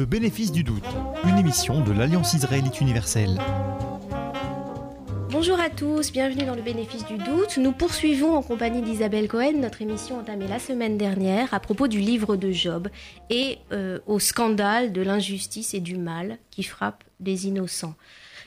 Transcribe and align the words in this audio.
Le 0.00 0.06
bénéfice 0.06 0.50
du 0.50 0.64
doute, 0.64 0.82
une 1.24 1.36
émission 1.36 1.84
de 1.84 1.92
l'Alliance 1.92 2.32
israélite 2.32 2.80
universelle. 2.80 3.38
Bonjour 5.28 5.60
à 5.60 5.68
tous, 5.68 6.10
bienvenue 6.10 6.46
dans 6.46 6.54
le 6.54 6.62
bénéfice 6.62 7.04
du 7.04 7.18
doute. 7.18 7.58
Nous 7.58 7.72
poursuivons 7.72 8.34
en 8.34 8.40
compagnie 8.40 8.80
d'Isabelle 8.80 9.28
Cohen 9.28 9.58
notre 9.60 9.82
émission 9.82 10.18
entamée 10.18 10.48
la 10.48 10.58
semaine 10.58 10.96
dernière 10.96 11.52
à 11.52 11.60
propos 11.60 11.86
du 11.86 12.00
livre 12.00 12.36
de 12.36 12.50
Job 12.50 12.88
et 13.28 13.58
euh, 13.72 13.98
au 14.06 14.18
scandale 14.18 14.94
de 14.94 15.02
l'injustice 15.02 15.74
et 15.74 15.80
du 15.80 15.98
mal 15.98 16.38
qui 16.50 16.62
frappe 16.62 17.04
les 17.22 17.46
innocents. 17.46 17.94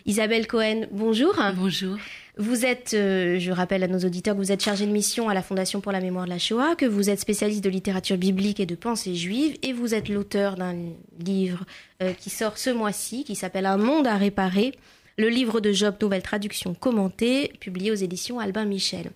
Isabelle 0.08 0.48
Cohen, 0.48 0.88
bonjour. 0.92 1.40
Bonjour. 1.56 2.00
Vous 2.38 2.66
êtes, 2.66 2.96
euh, 2.96 3.38
je 3.38 3.52
rappelle 3.52 3.84
à 3.84 3.88
nos 3.88 4.00
auditeurs 4.00 4.34
que 4.34 4.40
vous 4.40 4.52
êtes 4.52 4.64
chargée 4.64 4.88
de 4.88 4.92
mission 4.92 5.30
à 5.30 5.36
la 5.36 5.44
Fondation 5.44 5.82
pour 5.82 5.92
la 5.92 6.02
mémoire 6.02 6.26
de 6.26 6.32
la 6.32 6.40
Shoah, 6.40 6.76
que 6.76 6.86
vous 6.86 7.12
êtes 7.12 7.20
spécialiste 7.20 7.64
de 7.64 7.70
littérature 7.70 8.18
biblique 8.18 8.60
et 8.60 8.66
de 8.66 8.74
pensée 8.74 9.14
juive, 9.14 9.56
et 9.62 9.72
vous 9.72 9.94
êtes 9.94 10.10
l'auteur 10.10 10.56
d'un 10.56 10.76
livre 11.24 11.64
euh, 12.02 12.12
qui 12.14 12.32
sort 12.32 12.58
ce 12.58 12.72
mois-ci, 12.72 13.24
qui 13.24 13.36
s'appelle 13.36 13.68
Un 13.68 13.78
monde 13.78 14.08
à 14.08 14.18
réparer, 14.18 14.74
le 15.20 15.30
livre 15.30 15.60
de 15.60 15.72
Job, 15.72 15.96
nouvelle 16.02 16.24
traduction 16.24 16.74
commentée, 16.74 17.54
publié 17.60 17.92
aux 17.92 17.96
éditions 17.96 18.40
Albin 18.40 18.66
Michel. 18.66 19.12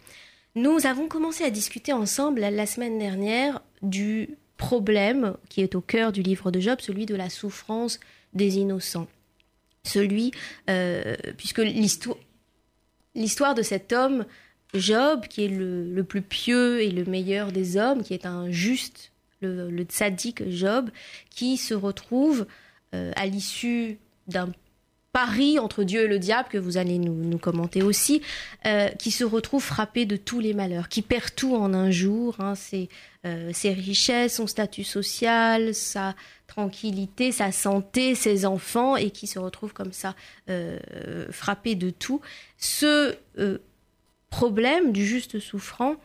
Nous 0.53 0.85
avons 0.85 1.07
commencé 1.07 1.43
à 1.43 1.49
discuter 1.49 1.93
ensemble 1.93 2.41
la 2.41 2.65
semaine 2.67 2.99
dernière 2.99 3.61
du 3.81 4.29
problème 4.57 5.35
qui 5.49 5.61
est 5.61 5.73
au 5.73 5.81
cœur 5.81 6.11
du 6.11 6.21
livre 6.21 6.51
de 6.51 6.59
Job, 6.59 6.77
celui 6.81 7.07
de 7.07 7.15
la 7.15 7.31
souffrance 7.31 7.99
des 8.33 8.59
innocents 8.59 9.07
celui, 9.87 10.31
euh, 10.69 11.15
puisque 11.37 11.59
l'histoire, 11.59 12.17
l'histoire 13.17 13.55
de 13.55 13.61
cet 13.61 13.91
homme, 13.91 14.25
Job, 14.73 15.25
qui 15.27 15.45
est 15.45 15.49
le, 15.49 16.03
plus 16.03 16.21
pieux 16.21 16.81
et 16.81 16.91
le 16.91 17.03
meilleur 17.05 17.51
des 17.51 17.77
hommes, 17.77 18.03
qui 18.03 18.13
est 18.13 18.25
un 18.25 18.49
juste, 18.51 19.11
le, 19.41 19.69
le 19.69 19.83
tzaddik 19.83 20.49
Job, 20.49 20.89
qui 21.29 21.57
se 21.57 21.73
retrouve 21.73 22.47
euh, 22.93 23.11
à 23.15 23.25
l'issue 23.25 23.97
d'un 24.27 24.49
pari 25.13 25.59
entre 25.59 25.83
Dieu 25.83 26.03
et 26.03 26.07
le 26.07 26.19
diable, 26.19 26.49
que 26.49 26.57
vous 26.57 26.77
allez 26.77 26.99
nous, 26.99 27.37
commenter 27.37 27.81
aussi, 27.81 28.21
euh, 28.65 28.89
qui 28.89 29.11
se 29.11 29.23
retrouve 29.23 29.63
frappé 29.63 30.05
de 30.05 30.15
tous 30.15 30.39
les 30.39 30.53
malheurs, 30.53 30.89
qui 30.89 31.01
perd 31.01 31.33
tout 31.35 31.55
en 31.55 31.73
un 31.73 31.91
jour, 31.91 32.35
hein, 32.39 32.55
ses, 32.55 32.89
ses 33.51 33.73
richesses, 33.73 34.35
son 34.35 34.47
statut 34.47 34.85
social, 34.85 35.73
sa, 35.75 36.15
tranquillité, 36.47 37.31
sa 37.31 37.51
santé, 37.51 38.15
ses 38.15 38.45
enfants, 38.45 38.95
et 38.95 39.11
qui 39.11 39.27
se 39.27 39.37
retrouve 39.37 39.73
comme 39.73 39.93
ça 39.93 40.15
euh, 40.49 40.79
frappé 41.29 41.75
de 41.75 41.91
tout. 41.91 42.21
Ce 42.57 43.15
euh, 43.37 43.59
problème 44.31 44.91
du 44.91 45.05
juste 45.05 45.39
souffrant 45.39 45.97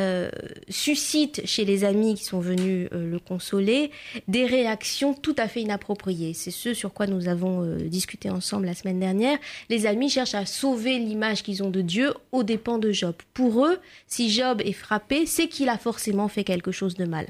euh, 0.00 0.30
suscite 0.68 1.42
chez 1.44 1.64
les 1.64 1.84
amis 1.84 2.14
qui 2.14 2.24
sont 2.24 2.40
venus 2.40 2.88
le 2.90 3.18
consoler 3.18 3.90
des 4.26 4.46
réactions 4.46 5.14
tout 5.14 5.34
à 5.38 5.46
fait 5.46 5.60
inappropriées. 5.60 6.34
C'est 6.34 6.50
ce 6.50 6.74
sur 6.74 6.92
quoi 6.92 7.06
nous 7.06 7.28
avons 7.28 7.76
discuté 7.76 8.30
ensemble 8.30 8.66
la 8.66 8.74
semaine 8.74 8.98
dernière. 8.98 9.38
Les 9.68 9.86
amis 9.86 10.08
cherchent 10.08 10.34
à 10.34 10.46
sauver 10.46 10.98
l'image 10.98 11.42
qu'ils 11.42 11.62
ont 11.62 11.70
de 11.70 11.82
Dieu 11.82 12.14
aux 12.32 12.42
dépens 12.42 12.78
de 12.78 12.90
Job. 12.90 13.14
Pour 13.34 13.66
eux, 13.66 13.78
si 14.06 14.30
Job 14.30 14.60
est 14.64 14.72
frappé, 14.72 15.26
c'est 15.26 15.48
qu'il 15.48 15.68
a 15.68 15.78
forcément 15.78 16.28
fait 16.28 16.44
quelque 16.44 16.72
chose 16.72 16.94
de 16.94 17.04
mal. 17.04 17.26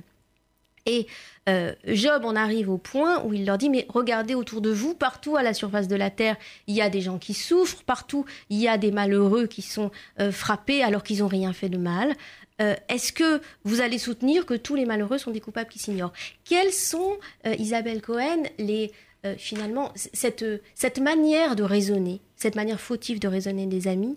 Et 0.86 1.06
euh, 1.48 1.72
Job 1.86 2.24
en 2.24 2.36
arrive 2.36 2.70
au 2.70 2.78
point 2.78 3.22
où 3.24 3.34
il 3.34 3.46
leur 3.46 3.58
dit 3.58 3.70
mais 3.70 3.86
regardez 3.88 4.34
autour 4.34 4.60
de 4.60 4.70
vous, 4.70 4.94
partout 4.94 5.36
à 5.36 5.42
la 5.42 5.54
surface 5.54 5.88
de 5.88 5.96
la 5.96 6.10
terre, 6.10 6.36
il 6.66 6.74
y 6.74 6.82
a 6.82 6.90
des 6.90 7.00
gens 7.00 7.18
qui 7.18 7.34
souffrent, 7.34 7.82
partout 7.84 8.24
il 8.50 8.58
y 8.58 8.68
a 8.68 8.78
des 8.78 8.90
malheureux 8.90 9.46
qui 9.46 9.62
sont 9.62 9.90
euh, 10.20 10.32
frappés 10.32 10.82
alors 10.82 11.02
qu'ils 11.02 11.20
n'ont 11.20 11.28
rien 11.28 11.52
fait 11.52 11.68
de 11.68 11.78
mal. 11.78 12.14
Euh, 12.60 12.74
est-ce 12.88 13.12
que 13.12 13.40
vous 13.64 13.80
allez 13.80 13.98
soutenir 13.98 14.46
que 14.46 14.54
tous 14.54 14.74
les 14.74 14.86
malheureux 14.86 15.18
sont 15.18 15.30
des 15.30 15.40
coupables 15.40 15.70
qui 15.70 15.78
s'ignorent? 15.78 16.12
Quelles 16.44 16.72
sont, 16.72 17.18
Isabelle 17.58 18.02
Cohen, 18.02 18.44
les 18.58 18.92
finalement 19.36 19.92
cette 19.94 20.44
cette 20.74 20.98
manière 20.98 21.54
de 21.54 21.62
raisonner, 21.62 22.20
cette 22.36 22.54
manière 22.54 22.80
fautive 22.80 23.20
de 23.20 23.28
raisonner 23.28 23.66
des 23.66 23.86
amis, 23.86 24.16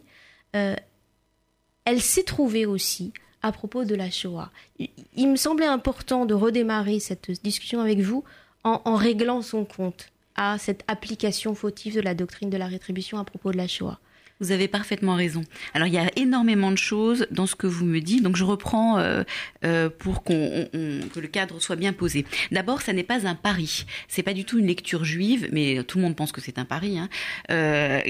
elle 0.53 2.01
s'est 2.01 2.23
trouvée 2.23 2.66
aussi 2.66 3.12
à 3.41 3.51
propos 3.51 3.84
de 3.84 3.95
la 3.95 4.09
Shoah? 4.09 4.51
Il 5.16 5.29
me 5.29 5.35
semblait 5.35 5.66
important 5.66 6.25
de 6.25 6.34
redémarrer 6.34 7.00
cette 7.00 7.31
discussion 7.44 7.81
avec 7.81 8.00
vous 8.00 8.23
en, 8.63 8.96
réglant 8.96 9.41
son 9.41 9.66
compte 9.66 10.07
à 10.35 10.57
cette 10.57 10.84
application 10.88 11.53
fautive 11.53 11.96
de 11.96 12.01
la 12.01 12.16
doctrine 12.16 12.50
de 12.50 12.57
la 12.57 12.67
rétribution 12.67 13.19
à 13.19 13.23
propos 13.23 13.51
de 13.51 13.57
la 13.57 13.67
Shoah. 13.67 14.00
Vous 14.43 14.51
avez 14.51 14.67
parfaitement 14.67 15.15
raison. 15.15 15.41
Alors 15.73 15.87
il 15.87 15.93
y 15.93 15.97
a 15.97 16.11
énormément 16.17 16.69
de 16.69 16.77
choses 16.77 17.27
dans 17.31 17.47
ce 17.47 17.55
que 17.55 17.65
vous 17.65 17.85
me 17.85 18.01
dites, 18.01 18.23
donc 18.23 18.35
je 18.35 18.43
reprends 18.43 18.99
euh, 18.99 19.23
euh, 19.63 19.89
pour 19.89 20.21
que 20.25 20.33
le 20.33 21.27
cadre 21.27 21.61
soit 21.61 21.77
bien 21.77 21.93
posé. 21.93 22.25
D'abord, 22.51 22.81
ça 22.81 22.91
n'est 22.91 23.03
pas 23.03 23.25
un 23.25 23.35
pari. 23.35 23.85
C'est 24.09 24.21
pas 24.21 24.33
du 24.33 24.43
tout 24.43 24.59
une 24.59 24.67
lecture 24.67 25.05
juive, 25.05 25.47
mais 25.53 25.81
tout 25.85 25.97
le 25.97 26.03
monde 26.03 26.17
pense 26.17 26.33
que 26.33 26.41
c'est 26.41 26.57
un 26.57 26.65
pari, 26.65 26.99
hein, 26.99 27.07
euh, 27.51 28.01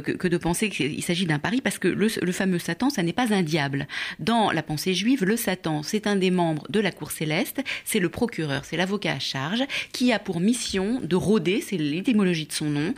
que, 0.00 0.12
que, 0.12 0.28
de 0.28 0.36
penser 0.36 0.68
qu'il 0.68 1.02
s'agit 1.02 1.26
d'un 1.26 1.40
pari, 1.40 1.60
parce 1.60 1.78
que 1.78 1.88
le, 1.88 2.06
le 2.22 2.32
fameux 2.32 2.60
Satan, 2.60 2.88
ça 2.88 3.02
n'est 3.02 3.12
pas 3.12 3.34
un 3.34 3.42
diable. 3.42 3.88
Dans 4.20 4.52
la 4.52 4.62
pensée 4.62 4.94
juive, 4.94 5.24
le 5.24 5.36
Satan, 5.36 5.82
c'est 5.82 6.06
un 6.06 6.14
des 6.14 6.30
membres 6.30 6.66
de 6.68 6.78
la 6.78 6.92
cour 6.92 7.10
céleste, 7.10 7.64
c'est 7.84 7.98
le 7.98 8.10
procureur, 8.10 8.64
c'est 8.64 8.76
l'avocat 8.76 9.14
à 9.14 9.18
charge, 9.18 9.64
qui 9.92 10.12
a 10.12 10.20
pour 10.20 10.38
mission 10.38 11.00
de 11.02 11.16
rôder, 11.16 11.60
c'est 11.60 11.78
l'étymologie 11.78 12.46
de 12.46 12.52
son 12.52 12.66
nom, 12.66 12.94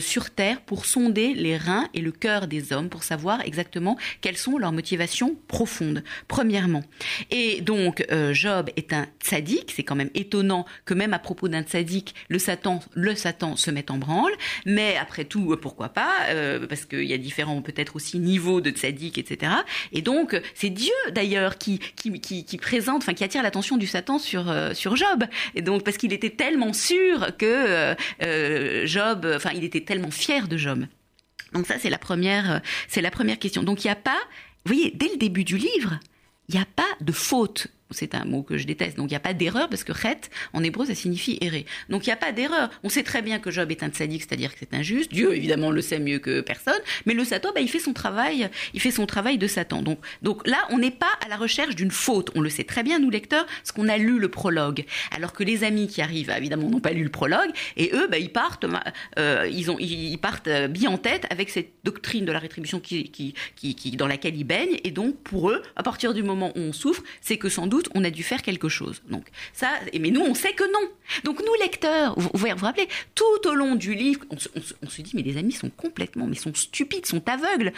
sur 0.00 0.28
terre 0.28 0.60
pour 0.60 0.84
sonder 0.84 1.32
les 1.32 1.56
reins 1.56 1.88
et 1.94 2.02
le 2.02 2.12
cœur 2.12 2.33
des 2.42 2.72
hommes 2.72 2.88
pour 2.88 3.02
savoir 3.02 3.40
exactement 3.42 3.96
quelles 4.20 4.36
sont 4.36 4.58
leurs 4.58 4.72
motivations 4.72 5.36
profondes, 5.48 6.02
premièrement. 6.28 6.82
Et 7.30 7.60
donc, 7.60 8.04
euh, 8.10 8.34
Job 8.34 8.70
est 8.76 8.92
un 8.92 9.06
sadique, 9.22 9.72
c'est 9.74 9.82
quand 9.82 9.94
même 9.94 10.10
étonnant 10.14 10.66
que 10.84 10.94
même 10.94 11.14
à 11.14 11.18
propos 11.18 11.48
d'un 11.48 11.64
sadique, 11.66 12.14
le 12.28 12.38
Satan, 12.38 12.80
le 12.94 13.14
Satan 13.14 13.56
se 13.56 13.70
mette 13.70 13.90
en 13.90 13.98
branle, 13.98 14.32
mais 14.66 14.96
après 14.96 15.24
tout, 15.24 15.52
euh, 15.52 15.56
pourquoi 15.56 15.90
pas, 15.90 16.12
euh, 16.28 16.66
parce 16.66 16.84
qu'il 16.84 17.04
y 17.04 17.12
a 17.12 17.18
différents 17.18 17.62
peut-être 17.62 17.96
aussi 17.96 18.18
niveaux 18.18 18.60
de 18.60 18.76
sadique, 18.76 19.18
etc. 19.18 19.52
Et 19.92 20.02
donc, 20.02 20.40
c'est 20.54 20.70
Dieu 20.70 20.92
d'ailleurs 21.12 21.58
qui, 21.58 21.78
qui, 21.96 22.20
qui, 22.20 22.56
présente, 22.56 23.02
enfin 23.02 23.14
qui 23.14 23.24
attire 23.24 23.42
l'attention 23.42 23.76
du 23.76 23.86
Satan 23.86 24.18
sur, 24.18 24.52
sur 24.74 24.96
Job. 24.96 25.24
Et 25.54 25.62
donc, 25.62 25.84
parce 25.84 25.96
qu'il 25.96 26.12
était 26.12 26.30
tellement 26.30 26.72
sûr 26.72 27.36
que 27.36 27.94
Job, 28.86 29.30
enfin, 29.34 29.50
il 29.54 29.64
était 29.64 29.82
tellement 29.82 30.10
fier 30.10 30.48
de 30.48 30.56
Job. 30.56 30.86
Donc 31.54 31.66
ça, 31.66 31.78
c'est 31.78 31.90
la 31.90 31.98
première, 31.98 32.50
euh, 32.50 32.58
c'est 32.88 33.00
la 33.00 33.10
première 33.10 33.38
question. 33.38 33.62
Donc 33.62 33.84
il 33.84 33.86
n'y 33.86 33.92
a 33.92 33.96
pas, 33.96 34.18
vous 34.64 34.74
voyez, 34.74 34.90
dès 34.90 35.08
le 35.08 35.16
début 35.16 35.44
du 35.44 35.56
livre, 35.56 35.98
il 36.48 36.56
n'y 36.56 36.60
a 36.60 36.66
pas 36.66 36.82
de 37.00 37.12
faute 37.12 37.68
c'est 37.94 38.14
un 38.14 38.24
mot 38.24 38.42
que 38.42 38.58
je 38.58 38.66
déteste. 38.66 38.96
Donc 38.96 39.10
il 39.10 39.12
n'y 39.12 39.16
a 39.16 39.20
pas 39.20 39.34
d'erreur 39.34 39.68
parce 39.68 39.84
que 39.84 39.94
chet 39.94 40.20
en 40.52 40.62
hébreu 40.62 40.86
ça 40.86 40.94
signifie 40.94 41.38
errer. 41.40 41.66
Donc 41.88 42.06
il 42.06 42.10
n'y 42.10 42.14
a 42.14 42.16
pas 42.16 42.32
d'erreur. 42.32 42.70
On 42.82 42.88
sait 42.88 43.02
très 43.02 43.22
bien 43.22 43.38
que 43.38 43.50
Job 43.50 43.70
est 43.70 43.82
un 43.82 43.92
sadique, 43.92 44.22
c'est-à-dire 44.22 44.52
que 44.52 44.58
c'est 44.60 44.74
injuste. 44.74 45.12
Dieu 45.12 45.34
évidemment 45.34 45.70
le 45.70 45.80
sait 45.80 45.98
mieux 45.98 46.18
que 46.18 46.40
personne, 46.40 46.80
mais 47.06 47.14
le 47.14 47.24
Satan 47.24 47.50
bah, 47.54 47.60
il 47.60 47.68
fait 47.68 47.78
son 47.78 47.92
travail, 47.92 48.48
il 48.72 48.80
fait 48.80 48.90
son 48.90 49.06
travail 49.06 49.38
de 49.38 49.46
Satan. 49.46 49.82
Donc 49.82 49.98
donc 50.22 50.46
là 50.46 50.66
on 50.70 50.78
n'est 50.78 50.90
pas 50.90 51.12
à 51.24 51.28
la 51.28 51.36
recherche 51.36 51.74
d'une 51.74 51.90
faute. 51.90 52.30
On 52.34 52.40
le 52.40 52.50
sait 52.50 52.64
très 52.64 52.82
bien 52.82 52.98
nous 52.98 53.10
lecteurs 53.10 53.46
parce 53.46 53.72
qu'on 53.72 53.88
a 53.88 53.96
lu 53.96 54.18
le 54.18 54.28
prologue. 54.28 54.84
Alors 55.10 55.32
que 55.32 55.44
les 55.44 55.64
amis 55.64 55.88
qui 55.88 56.02
arrivent 56.02 56.30
évidemment 56.36 56.68
n'ont 56.68 56.80
pas 56.80 56.92
lu 56.92 57.04
le 57.04 57.10
prologue 57.10 57.50
et 57.76 57.90
eux 57.94 58.08
bah, 58.08 58.18
ils 58.18 58.32
partent 58.32 58.66
euh, 59.18 59.48
ils 59.50 59.70
ont 59.70 59.78
ils 59.78 60.18
partent 60.18 60.48
euh, 60.48 60.68
bien 60.68 60.90
en 60.90 60.98
tête 60.98 61.26
avec 61.30 61.50
cette 61.50 61.70
doctrine 61.84 62.24
de 62.24 62.32
la 62.32 62.38
rétribution 62.38 62.80
qui, 62.80 63.10
qui, 63.10 63.34
qui 63.56 63.90
dans 63.96 64.06
laquelle 64.06 64.36
ils 64.36 64.44
baignent 64.44 64.78
et 64.84 64.90
donc 64.90 65.16
pour 65.22 65.50
eux 65.50 65.62
à 65.76 65.82
partir 65.82 66.14
du 66.14 66.22
moment 66.22 66.52
où 66.56 66.60
on 66.60 66.72
souffre 66.72 67.02
c'est 67.20 67.36
que 67.36 67.48
sans 67.48 67.66
doute 67.66 67.83
on 67.94 68.04
a 68.04 68.10
dû 68.10 68.22
faire 68.22 68.42
quelque 68.42 68.68
chose. 68.68 69.02
Donc 69.08 69.26
ça, 69.52 69.68
mais 69.98 70.10
nous, 70.10 70.20
on 70.20 70.34
sait 70.34 70.52
que 70.52 70.64
non. 70.64 70.88
Donc 71.24 71.40
nous, 71.40 71.54
lecteurs, 71.60 72.18
vous 72.18 72.30
vous, 72.32 72.46
rappelez, 72.64 72.88
tout 73.14 73.48
au 73.48 73.54
long 73.54 73.74
du 73.74 73.94
livre, 73.94 74.20
on, 74.30 74.38
se 74.88 75.02
dit, 75.02 75.12
mais 75.14 75.22
les 75.22 75.36
amis 75.36 75.52
sont 75.52 75.70
complètement, 75.70 76.26
mais 76.26 76.36
sont 76.36 76.54
stupides, 76.54 77.06
sont 77.06 77.22
aveugles. 77.28 77.72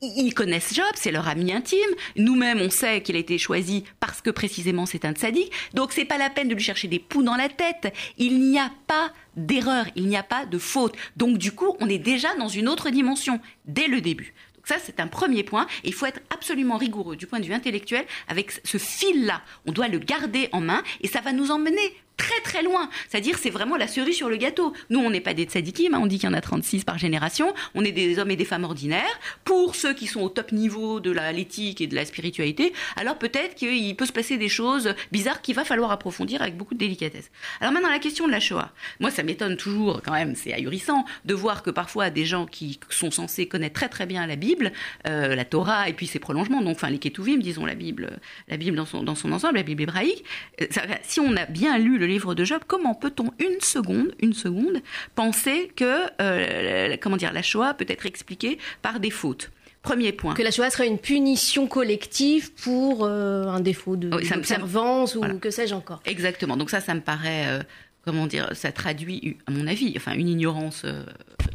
ils 0.00 0.34
connaissent 0.34 0.74
Job, 0.74 0.86
c'est 0.94 1.10
leur 1.10 1.28
ami 1.28 1.52
intime. 1.52 1.78
Nous-mêmes, 2.16 2.60
on 2.60 2.70
sait 2.70 3.02
qu'il 3.02 3.16
a 3.16 3.18
été 3.18 3.38
choisi 3.38 3.84
parce 4.00 4.20
que 4.20 4.30
précisément 4.30 4.86
c'est 4.86 5.04
un 5.04 5.14
sadique. 5.14 5.52
Donc 5.74 5.92
c'est 5.92 6.04
pas 6.04 6.18
la 6.18 6.30
peine 6.30 6.48
de 6.48 6.54
lui 6.54 6.62
chercher 6.62 6.88
des 6.88 6.98
poux 6.98 7.22
dans 7.22 7.36
la 7.36 7.48
tête. 7.48 7.92
Il 8.16 8.40
n'y 8.40 8.58
a 8.58 8.70
pas 8.86 9.12
d'erreur, 9.36 9.86
il 9.96 10.06
n'y 10.06 10.16
a 10.16 10.22
pas 10.22 10.46
de 10.46 10.58
faute. 10.58 10.94
Donc 11.16 11.38
du 11.38 11.52
coup, 11.52 11.76
on 11.80 11.88
est 11.88 11.98
déjà 11.98 12.34
dans 12.36 12.48
une 12.48 12.68
autre 12.68 12.90
dimension 12.90 13.40
dès 13.66 13.88
le 13.88 14.00
début. 14.00 14.34
Ça, 14.68 14.76
c'est 14.84 15.00
un 15.00 15.06
premier 15.06 15.44
point. 15.44 15.66
Il 15.82 15.94
faut 15.94 16.04
être 16.04 16.20
absolument 16.28 16.76
rigoureux 16.76 17.16
du 17.16 17.26
point 17.26 17.40
de 17.40 17.46
vue 17.46 17.54
intellectuel 17.54 18.04
avec 18.28 18.52
ce 18.64 18.76
fil-là. 18.76 19.40
On 19.64 19.72
doit 19.72 19.88
le 19.88 19.98
garder 19.98 20.50
en 20.52 20.60
main 20.60 20.82
et 21.00 21.08
ça 21.08 21.22
va 21.22 21.32
nous 21.32 21.50
emmener 21.50 21.94
très 22.18 22.40
très 22.42 22.62
loin. 22.62 22.90
C'est-à-dire 23.08 23.38
c'est 23.38 23.48
vraiment 23.48 23.76
la 23.76 23.88
cerise 23.88 24.16
sur 24.16 24.28
le 24.28 24.36
gâteau. 24.36 24.74
Nous, 24.90 24.98
on 24.98 25.08
n'est 25.08 25.22
pas 25.22 25.32
des 25.32 25.44
tzadikim, 25.44 25.94
hein, 25.94 26.00
on 26.02 26.06
dit 26.06 26.18
qu'il 26.18 26.28
y 26.28 26.32
en 26.32 26.36
a 26.36 26.40
36 26.42 26.84
par 26.84 26.98
génération. 26.98 27.54
On 27.74 27.84
est 27.84 27.92
des 27.92 28.18
hommes 28.18 28.30
et 28.30 28.36
des 28.36 28.44
femmes 28.44 28.64
ordinaires. 28.64 29.18
Pour 29.44 29.74
ceux 29.74 29.94
qui 29.94 30.06
sont 30.06 30.20
au 30.20 30.28
top 30.28 30.52
niveau 30.52 31.00
de 31.00 31.10
l'éthique 31.32 31.80
et 31.80 31.86
de 31.86 31.94
la 31.94 32.04
spiritualité, 32.04 32.72
alors 32.96 33.16
peut-être 33.16 33.54
qu'il 33.54 33.96
peut 33.96 34.04
se 34.04 34.12
passer 34.12 34.36
des 34.36 34.48
choses 34.48 34.94
bizarres 35.12 35.40
qu'il 35.40 35.54
va 35.54 35.64
falloir 35.64 35.90
approfondir 35.90 36.42
avec 36.42 36.56
beaucoup 36.56 36.74
de 36.74 36.78
délicatesse. 36.78 37.30
Alors 37.60 37.72
maintenant, 37.72 37.90
la 37.90 37.98
question 37.98 38.26
de 38.26 38.32
la 38.32 38.40
Shoah. 38.40 38.72
Moi, 39.00 39.10
ça 39.10 39.22
m'étonne 39.22 39.56
toujours 39.56 40.02
quand 40.04 40.12
même, 40.12 40.34
c'est 40.34 40.52
ahurissant 40.52 41.04
de 41.24 41.34
voir 41.34 41.62
que 41.62 41.70
parfois 41.70 42.10
des 42.10 42.24
gens 42.24 42.46
qui 42.46 42.80
sont 42.90 43.10
censés 43.10 43.46
connaître 43.46 43.74
très 43.74 43.88
très 43.88 44.06
bien 44.06 44.26
la 44.26 44.36
Bible, 44.36 44.72
euh, 45.06 45.34
la 45.34 45.44
Torah 45.44 45.88
et 45.88 45.92
puis 45.92 46.08
ses 46.08 46.18
prolongements, 46.18 46.62
donc 46.62 46.76
enfin 46.76 46.90
les 46.90 46.98
Ketuvim, 46.98 47.38
disons 47.38 47.64
la 47.64 47.76
Bible, 47.76 48.18
la 48.48 48.56
Bible 48.56 48.76
dans 48.76 48.86
son, 48.86 49.04
dans 49.04 49.14
son 49.14 49.30
ensemble, 49.30 49.56
la 49.56 49.62
Bible 49.62 49.82
hébraïque, 49.82 50.24
euh, 50.60 50.66
si 51.02 51.20
on 51.20 51.36
a 51.36 51.46
bien 51.46 51.78
lu 51.78 51.98
le 51.98 52.07
livre 52.08 52.34
de 52.34 52.44
Job, 52.44 52.62
comment 52.66 52.94
peut-on 52.94 53.30
une 53.38 53.60
seconde, 53.60 54.14
une 54.20 54.32
seconde, 54.32 54.82
penser 55.14 55.70
que, 55.74 56.04
euh, 56.20 56.96
comment 57.00 57.16
dire, 57.16 57.32
la 57.32 57.42
Shoah 57.42 57.74
peut 57.74 57.86
être 57.88 58.06
expliquée 58.06 58.58
par 58.82 59.00
des 59.00 59.10
fautes? 59.10 59.50
Premier 59.82 60.12
point. 60.12 60.34
Que 60.34 60.42
la 60.42 60.50
Shoah 60.50 60.70
serait 60.70 60.88
une 60.88 60.98
punition 60.98 61.66
collective 61.66 62.52
pour 62.54 63.04
euh, 63.04 63.44
un 63.44 63.60
défaut 63.60 63.96
de 63.96 64.08
d'observance 64.08 65.14
ou 65.14 65.22
que 65.38 65.50
sais-je 65.50 65.74
encore. 65.74 66.02
Exactement. 66.04 66.56
Donc 66.56 66.68
ça, 66.68 66.80
ça 66.80 66.94
me 66.94 67.00
paraît, 67.00 67.46
euh, 67.46 67.62
comment 68.04 68.26
dire, 68.26 68.50
ça 68.54 68.72
traduit, 68.72 69.36
à 69.46 69.52
mon 69.52 69.66
avis, 69.66 69.94
enfin 69.96 70.14
une 70.14 70.28
ignorance 70.28 70.84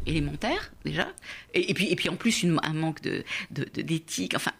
élémentaire 0.06 0.72
déjà, 0.84 1.08
et, 1.52 1.74
puis 1.74 1.90
et 1.90 1.96
puis 1.96 2.08
en 2.08 2.16
plus 2.16 2.44
un 2.62 2.72
manque 2.72 3.02
de 3.02 3.24
d'éthique. 3.50 4.34
enfin, 4.34 4.52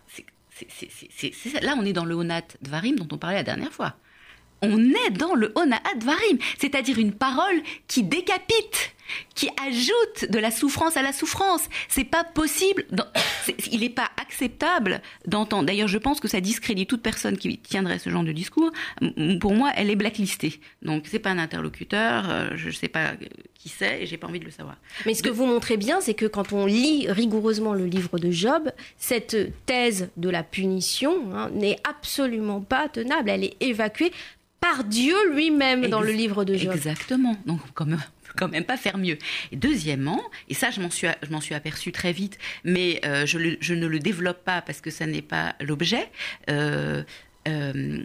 là 1.63 1.75
on 1.79 1.85
est 1.85 1.93
dans 1.93 2.05
le 2.05 2.15
Onat 2.15 2.43
Dvarim 2.63 2.97
dont 2.97 3.09
on 3.13 3.19
parlait 3.19 3.37
la 3.37 3.43
dernière 3.43 3.73
fois. 3.73 3.97
On 4.67 4.81
est 4.81 5.11
dans 5.11 5.35
le 5.35 5.53
Onat 5.57 5.83
Dvarim, 5.99 6.39
c'est-à-dire 6.59 6.99
une 6.99 7.13
parole 7.13 7.63
qui 7.87 8.03
décapite 8.03 8.95
qui 9.35 9.49
ajoute 9.67 10.31
de 10.31 10.39
la 10.39 10.51
souffrance 10.51 10.97
à 10.97 11.03
la 11.03 11.13
souffrance. 11.13 11.63
C'est 11.89 12.05
pas 12.05 12.25
possible. 12.25 12.87
il 13.73 13.81
n'est 13.81 13.91
pas 13.91 14.11
acceptable 14.21 15.01
d'entendre. 15.27 15.67
D'ailleurs, 15.67 15.89
je 15.89 15.99
pense 15.99 16.21
que 16.21 16.29
ça 16.29 16.41
discrédite 16.41 16.89
toute 16.89 17.03
personne 17.03 17.37
qui 17.37 17.59
tiendrait 17.59 17.99
ce 17.99 18.11
genre 18.11 18.25
de 18.25 18.33
discours. 18.33 18.71
Pour 19.41 19.55
moi, 19.55 19.71
elle 19.77 19.91
est 19.91 19.97
blacklistée. 19.97 20.61
Donc, 20.83 21.05
c'est 21.11 21.19
pas 21.19 21.31
un 21.31 21.39
interlocuteur. 21.39 22.31
Euh, 22.31 22.51
je 22.55 22.69
ne 22.69 22.73
sais 22.73 22.89
pas 22.89 23.13
qui 23.55 23.69
c'est 23.69 24.03
et 24.03 24.07
j'ai 24.07 24.17
pas 24.17 24.27
envie 24.27 24.41
de 24.41 24.45
le 24.45 24.51
savoir. 24.51 24.77
Mais 25.07 25.15
ce 25.15 25.23
que 25.23 25.31
vous 25.31 25.47
montrez 25.47 25.77
bien, 25.77 26.01
c'est 26.01 26.15
que 26.15 26.27
quand 26.27 26.53
on 26.53 26.67
lit 26.67 27.07
rigoureusement 27.09 27.73
le 27.73 27.87
livre 27.87 28.19
de 28.19 28.31
Job, 28.31 28.71
cette 28.99 29.37
thèse 29.67 30.11
de 30.17 30.29
la 30.29 30.43
punition 30.43 31.35
hein, 31.35 31.51
n'est 31.53 31.79
absolument 31.89 32.61
pas 32.61 32.89
tenable. 32.89 33.31
Elle 33.31 33.45
est 33.45 33.57
évacuée 33.61 34.13
par 34.61 34.85
Dieu 34.85 35.15
lui-même 35.33 35.89
dans 35.89 36.01
le 36.01 36.13
livre 36.13 36.45
de 36.45 36.55
Job. 36.55 36.73
Exactement. 36.75 37.37
Donc, 37.47 37.61
comme 37.75 37.99
quand 38.37 38.49
même 38.49 38.65
pas 38.65 38.77
faire 38.77 38.99
mieux. 38.99 39.19
Deuxièmement, 39.53 40.23
et 40.49 40.55
ça 40.55 40.71
je 40.71 40.81
m'en 40.81 40.91
suis, 40.91 41.09
je 41.23 41.91
très 41.91 42.13
vite, 42.13 42.39
mais 42.65 43.01
euh, 43.05 43.27
je, 43.27 43.39
ne 43.75 43.87
le 43.87 43.99
développe 43.99 44.45
pas 44.45 44.63
parce 44.63 44.81
que 44.81 44.91
ça 44.91 45.07
n'est 45.07 45.23
pas 45.23 45.55
l'objet. 45.61 46.11
Euh, 46.51 47.03
euh, 47.49 48.03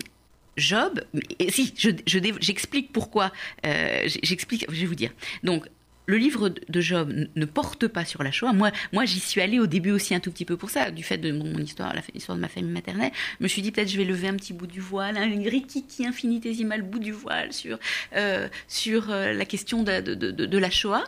Job, 0.57 1.01
si, 1.49 1.73
j'explique 2.05 2.87
je, 2.87 2.91
pourquoi, 2.91 3.31
j'explique, 3.63 4.65
je 4.69 4.81
vais 4.81 4.85
vous 4.85 4.95
dire. 4.95 5.11
Donc, 5.43 5.65
le 6.09 6.17
livre 6.17 6.49
de 6.49 6.81
Job 6.81 7.13
ne 7.35 7.45
porte 7.45 7.87
pas 7.87 8.03
sur 8.03 8.23
la 8.23 8.31
Shoah. 8.31 8.51
Moi, 8.51 8.71
moi 8.93 9.05
j'y 9.05 9.19
suis 9.19 9.41
allée 9.41 9.59
au 9.59 9.67
début 9.67 9.91
aussi 9.91 10.15
un 10.15 10.19
tout 10.19 10.31
petit 10.31 10.43
peu 10.43 10.57
pour 10.57 10.71
ça, 10.71 10.89
du 10.89 11.03
fait 11.03 11.19
de 11.19 11.31
mon 11.31 11.59
histoire, 11.59 11.93
l'histoire 12.15 12.35
de 12.35 12.41
ma 12.41 12.47
famille 12.47 12.71
maternelle. 12.71 13.11
Je 13.39 13.43
me 13.43 13.47
suis 13.47 13.61
dit 13.61 13.71
peut-être 13.71 13.89
je 13.89 13.97
vais 13.97 14.05
lever 14.05 14.27
un 14.27 14.35
petit 14.35 14.53
bout 14.53 14.65
du 14.65 14.79
voile, 14.79 15.17
un 15.17 15.29
rikiki 15.47 16.07
infinitésimal 16.07 16.81
bout 16.81 16.97
du 16.97 17.11
voile 17.11 17.53
sur, 17.53 17.77
euh, 18.15 18.49
sur 18.67 19.11
euh, 19.11 19.33
la 19.33 19.45
question 19.45 19.83
de, 19.83 20.01
de, 20.01 20.31
de, 20.31 20.57
la 20.57 20.71
Shoah. 20.71 21.03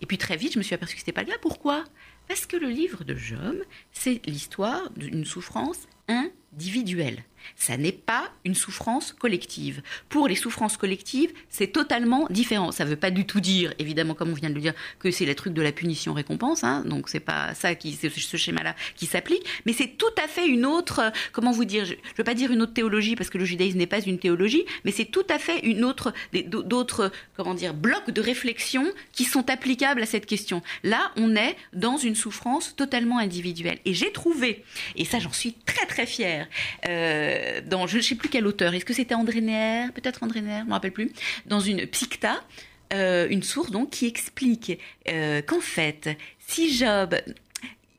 Et 0.00 0.06
puis 0.06 0.16
très 0.16 0.38
vite, 0.38 0.54
je 0.54 0.58
me 0.58 0.62
suis 0.62 0.74
aperçue 0.74 0.94
que 0.94 1.00
ce 1.00 1.04
n'était 1.04 1.12
pas 1.12 1.22
le 1.22 1.28
cas. 1.28 1.38
Pourquoi? 1.42 1.84
Parce 2.26 2.46
que 2.46 2.56
le 2.56 2.68
livre 2.70 3.04
de 3.04 3.14
Job, 3.14 3.62
c'est 3.92 4.22
l'histoire 4.24 4.90
d'une 4.96 5.26
souffrance 5.26 5.86
individuelle. 6.08 7.24
Ça 7.54 7.76
n'est 7.76 7.92
pas 7.92 8.30
une 8.44 8.54
souffrance 8.54 9.12
collective. 9.12 9.82
Pour 10.08 10.28
les 10.28 10.34
souffrances 10.34 10.76
collectives, 10.76 11.32
c'est 11.48 11.68
totalement 11.68 12.26
différent. 12.30 12.72
Ça 12.72 12.84
ne 12.84 12.90
veut 12.90 12.96
pas 12.96 13.10
du 13.10 13.26
tout 13.26 13.40
dire, 13.40 13.72
évidemment, 13.78 14.14
comme 14.14 14.30
on 14.30 14.34
vient 14.34 14.50
de 14.50 14.54
le 14.54 14.60
dire, 14.60 14.74
que 14.98 15.10
c'est 15.10 15.26
le 15.26 15.34
truc 15.34 15.52
de 15.52 15.62
la 15.62 15.72
punition-récompense. 15.72 16.64
Hein. 16.64 16.84
donc 16.86 17.08
c'est 17.08 17.20
pas 17.20 17.54
ça 17.54 17.74
qui, 17.74 17.92
ce 17.94 18.36
schéma-là 18.36 18.74
qui 18.96 19.06
s'applique. 19.06 19.44
Mais 19.64 19.72
c'est 19.72 19.96
tout 19.96 20.06
à 20.22 20.28
fait 20.28 20.46
une 20.46 20.66
autre, 20.66 21.12
comment 21.32 21.52
vous 21.52 21.64
dire, 21.64 21.84
je 21.84 21.92
ne 21.92 21.98
veux 22.18 22.24
pas 22.24 22.34
dire 22.34 22.50
une 22.50 22.62
autre 22.62 22.74
théologie 22.74 23.16
parce 23.16 23.30
que 23.30 23.38
le 23.38 23.44
judaïsme 23.44 23.78
n'est 23.78 23.86
pas 23.86 24.00
une 24.00 24.18
théologie, 24.18 24.64
mais 24.84 24.90
c'est 24.90 25.04
tout 25.04 25.26
à 25.28 25.38
fait 25.38 25.60
une 25.60 25.84
autre, 25.84 26.12
d'autres, 26.32 27.12
comment 27.36 27.54
dire, 27.54 27.74
blocs 27.74 28.10
de 28.10 28.20
réflexion 28.20 28.86
qui 29.12 29.24
sont 29.24 29.48
applicables 29.50 30.02
à 30.02 30.06
cette 30.06 30.26
question. 30.26 30.62
Là, 30.82 31.12
on 31.16 31.36
est 31.36 31.56
dans 31.72 31.96
une 31.96 32.14
souffrance 32.14 32.74
totalement 32.76 33.18
individuelle. 33.18 33.78
Et 33.84 33.94
j'ai 33.94 34.12
trouvé, 34.12 34.64
et 34.96 35.04
ça 35.04 35.18
j'en 35.18 35.32
suis 35.32 35.52
très 35.52 35.86
très 35.86 36.06
fière. 36.06 36.48
Euh, 36.88 37.35
euh, 37.36 37.60
dans 37.64 37.86
je 37.86 37.98
ne 37.98 38.02
sais 38.02 38.14
plus 38.14 38.28
quel 38.28 38.46
auteur, 38.46 38.74
est-ce 38.74 38.84
que 38.84 38.94
c'était 38.94 39.14
André 39.14 39.40
Neher, 39.40 39.92
peut-être 39.94 40.22
André 40.22 40.40
Neher, 40.40 40.58
je 40.58 40.62
ne 40.62 40.68
me 40.68 40.72
rappelle 40.72 40.92
plus, 40.92 41.12
dans 41.46 41.60
une 41.60 41.86
Psicta, 41.86 42.42
euh, 42.92 43.26
une 43.28 43.42
source 43.42 43.70
donc 43.70 43.90
qui 43.90 44.06
explique 44.06 44.78
euh, 45.08 45.42
qu'en 45.42 45.60
fait, 45.60 46.16
si 46.46 46.74
Job 46.74 47.16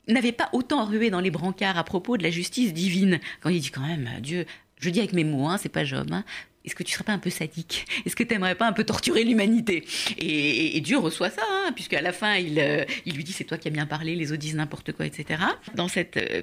n'avait 0.07 0.31
pas 0.31 0.50
autant 0.54 0.86
rué 0.86 1.10
dans 1.10 1.19
les 1.19 1.31
brancards 1.31 1.78
à 1.78 1.84
propos 1.84 2.18
de 2.18 2.24
la 2.24 2.31
justice 2.31 2.74
divine, 2.74 3.19
quand 3.42 3.50
il 3.50 3.60
dit 3.60 3.72
quand 3.72 3.86
même 3.86 4.10
Dieu, 4.22 4.45
je 4.80 4.89
dis 4.89 5.00
avec 5.00 5.13
mes 5.13 5.24
mots, 5.24 5.48
hein, 5.48 5.57
c'est 5.57 5.69
pas 5.69 5.84
Job, 5.84 6.07
hein, 6.12 6.24
est-ce 6.68 6.75
que 6.75 6.84
tu 6.84 6.92
serais 6.94 7.06
pas 7.06 7.14
un 7.14 7.18
peu 7.18 7.30
sadique? 7.30 7.86
Est-ce 8.06 8.16
que 8.16 8.24
tu 8.24 8.34
n'aimerais 8.34 8.56
pas 8.56 8.68
un 8.68 8.74
peu 8.74 8.84
torturer 8.84 9.24
l'humanité? 9.24 9.86
Et, 10.18 10.80
Dieu 10.81 10.98
reçoit 10.98 11.30
ça, 11.30 11.42
hein, 11.50 11.72
puisque 11.74 11.94
à 11.94 12.02
la 12.02 12.12
fin, 12.12 12.36
il, 12.36 12.60
euh, 12.60 12.84
il 13.06 13.16
lui 13.16 13.24
dit 13.24 13.31
c'est 13.31 13.46
toi 13.46 13.58
qui 13.58 13.69
as 13.69 13.72
bien 13.72 13.86
parlé, 13.86 14.16
les 14.16 14.31
autres 14.31 14.42
disent 14.42 14.56
n'importe 14.56 14.92
quoi, 14.92 15.06
etc. 15.06 15.42
Dans 15.75 15.88
cette 15.88 16.18
euh, 16.18 16.42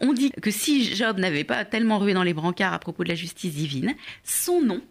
on 0.00 0.12
dit 0.12 0.30
que 0.30 0.50
si 0.50 0.94
Job 0.94 1.18
n'avait 1.18 1.44
pas 1.44 1.64
tellement 1.64 1.98
rué 1.98 2.12
dans 2.12 2.22
les 2.22 2.34
brancards 2.34 2.74
à 2.74 2.78
propos 2.78 3.02
de 3.02 3.08
la 3.08 3.14
justice 3.14 3.54
divine, 3.54 3.94
son 4.24 4.60
nom 4.60 4.82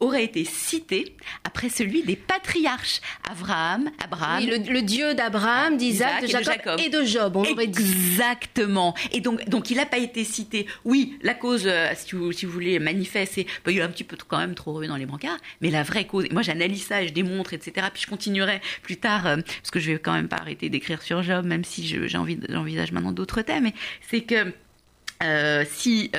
aurait 0.00 0.24
été 0.24 0.44
cité 0.44 1.16
après 1.44 1.68
celui 1.68 2.02
des 2.02 2.16
patriarches 2.16 3.00
Abraham, 3.28 3.90
Abraham, 4.02 4.44
le, 4.46 4.80
Dieu 4.82 5.14
d'Abraham, 5.14 5.76
d'Isaac, 5.76 6.22
de, 6.22 6.28
Jacob 6.28 6.80
et 6.80 6.88
de 6.88 7.04
Job. 7.04 7.36
On 7.36 7.44
Exactement. 7.44 8.94
Et 9.12 9.20
donc, 9.20 9.48
donc 9.48 9.70
il 9.70 9.76
n'a 9.76 9.86
pas 9.86 9.98
été 9.98 10.24
cité. 10.24 10.66
Oui, 10.84 11.18
la 11.22 11.34
cause, 11.34 11.64
euh, 11.66 11.88
si, 11.96 12.14
vous, 12.14 12.32
si, 12.32 12.46
vous, 12.46 12.52
voulez, 12.52 12.78
manifeste, 12.78 13.34
c'est 13.34 13.46
bah, 13.64 13.72
il 13.72 13.80
a 13.80 13.84
un 13.84 13.88
petit 13.88 14.04
peu 14.04 14.16
quand 14.16 14.38
même 14.38 14.54
trop 14.54 14.72
revu 14.72 14.86
dans 14.86 14.96
les 14.96 15.06
brancards. 15.06 15.38
Mais 15.60 15.70
la 15.70 15.82
vraie 15.82 16.06
cause, 16.06 16.26
moi 16.30 16.42
j'analyse 16.42 16.84
ça, 16.84 17.04
je 17.04 17.12
démontre, 17.12 17.52
etc. 17.52 17.88
Puis 17.92 18.02
je 18.02 18.08
continuerai 18.08 18.60
plus 18.82 18.96
tard 18.96 19.26
euh, 19.26 19.36
parce 19.36 19.70
que 19.70 19.80
je 19.80 19.92
vais 19.92 19.98
quand 19.98 20.12
même 20.12 20.28
pas 20.28 20.36
arrêter 20.36 20.68
d'écrire 20.68 21.02
sur 21.02 21.22
Job, 21.22 21.44
même 21.44 21.64
si 21.64 21.86
j'envisage 22.08 22.92
maintenant 22.92 23.12
d'autres 23.12 23.42
thèmes. 23.42 23.70
C'est 24.08 24.22
que 24.22 24.52
euh, 25.24 25.64
si 25.68 26.10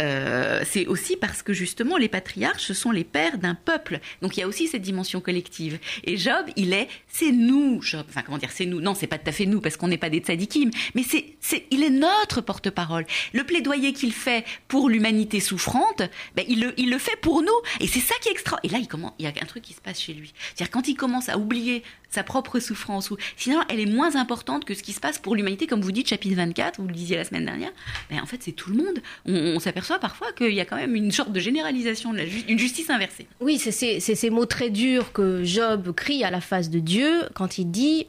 euh, 0.00 0.62
c'est 0.64 0.86
aussi 0.86 1.16
parce 1.16 1.42
que 1.42 1.52
justement 1.52 1.96
les 1.96 2.08
patriarches 2.08 2.72
sont 2.72 2.90
les 2.90 3.04
pères 3.04 3.38
d'un 3.38 3.54
peuple. 3.54 4.00
Donc 4.22 4.36
il 4.36 4.40
y 4.40 4.42
a 4.42 4.48
aussi 4.48 4.68
cette 4.68 4.82
dimension 4.82 5.20
collective. 5.20 5.78
Et 6.04 6.16
Job, 6.16 6.46
il 6.56 6.72
est, 6.72 6.88
c'est 7.08 7.32
nous, 7.32 7.82
Job. 7.82 8.04
Enfin 8.08 8.22
comment 8.22 8.38
dire, 8.38 8.50
c'est 8.52 8.66
nous. 8.66 8.80
Non, 8.80 8.94
c'est 8.94 9.06
pas 9.06 9.18
tout 9.18 9.28
à 9.28 9.32
fait 9.32 9.46
nous 9.46 9.60
parce 9.60 9.76
qu'on 9.76 9.88
n'est 9.88 9.98
pas 9.98 10.10
des 10.10 10.18
tzadikim, 10.18 10.70
mais 10.94 11.02
c'est, 11.02 11.66
il 11.70 11.82
est 11.82 11.90
notre 11.90 12.40
porte-parole. 12.40 13.06
Le 13.32 13.44
plaidoyer 13.44 13.92
qu'il 13.92 14.12
fait 14.12 14.44
pour 14.68 14.88
l'humanité 14.88 15.40
souffrante, 15.40 16.02
ben, 16.36 16.44
il 16.48 16.60
le, 16.60 16.98
fait 16.98 17.16
pour 17.20 17.42
nous. 17.42 17.48
Et 17.80 17.86
c'est 17.86 18.00
ça 18.00 18.14
qui 18.20 18.28
est 18.28 18.32
extra. 18.32 18.58
Et 18.62 18.68
là, 18.68 18.78
il 18.78 19.24
y 19.24 19.26
a 19.26 19.30
un 19.30 19.46
truc 19.46 19.62
qui 19.62 19.72
se 19.72 19.80
passe 19.80 20.00
chez 20.00 20.14
lui. 20.14 20.32
C'est-à-dire 20.54 20.70
quand 20.70 20.88
il 20.88 20.94
commence 20.94 21.28
à 21.28 21.38
oublier 21.38 21.82
sa 22.10 22.22
propre 22.22 22.58
souffrance, 22.58 23.10
ou 23.10 23.16
sinon 23.36 23.60
elle 23.68 23.80
est 23.80 23.86
moins 23.86 24.16
importante 24.16 24.64
que 24.64 24.74
ce 24.74 24.82
qui 24.82 24.92
se 24.92 25.00
passe 25.00 25.18
pour 25.18 25.36
l'humanité, 25.36 25.66
comme 25.66 25.82
vous 25.82 25.92
dites, 25.92 26.08
chapitre 26.08 26.36
24, 26.36 26.80
vous 26.80 26.88
le 26.88 26.94
disiez 26.94 27.16
la 27.16 27.24
semaine 27.24 27.44
dernière. 27.44 27.72
Ben, 28.10 28.20
en 28.20 28.26
fait, 28.26 28.42
c'est 28.42 28.52
tout 28.52 28.70
le 28.70 28.76
monde. 28.76 29.00
on 29.26 29.58
s'aperçoit 29.58 29.87
parfois 29.96 30.32
qu'il 30.32 30.52
y 30.52 30.60
a 30.60 30.66
quand 30.66 30.76
même 30.76 30.94
une 30.94 31.12
sorte 31.12 31.32
de 31.32 31.40
généralisation, 31.40 32.12
une 32.48 32.58
justice 32.58 32.90
inversée. 32.90 33.26
Oui, 33.40 33.58
c'est 33.58 34.00
ces 34.00 34.30
mots 34.30 34.46
très 34.46 34.68
durs 34.68 35.12
que 35.12 35.42
Job 35.44 35.92
crie 35.94 36.24
à 36.24 36.30
la 36.30 36.42
face 36.42 36.68
de 36.68 36.80
Dieu 36.80 37.22
quand 37.34 37.56
il 37.56 37.70
dit 37.70 38.06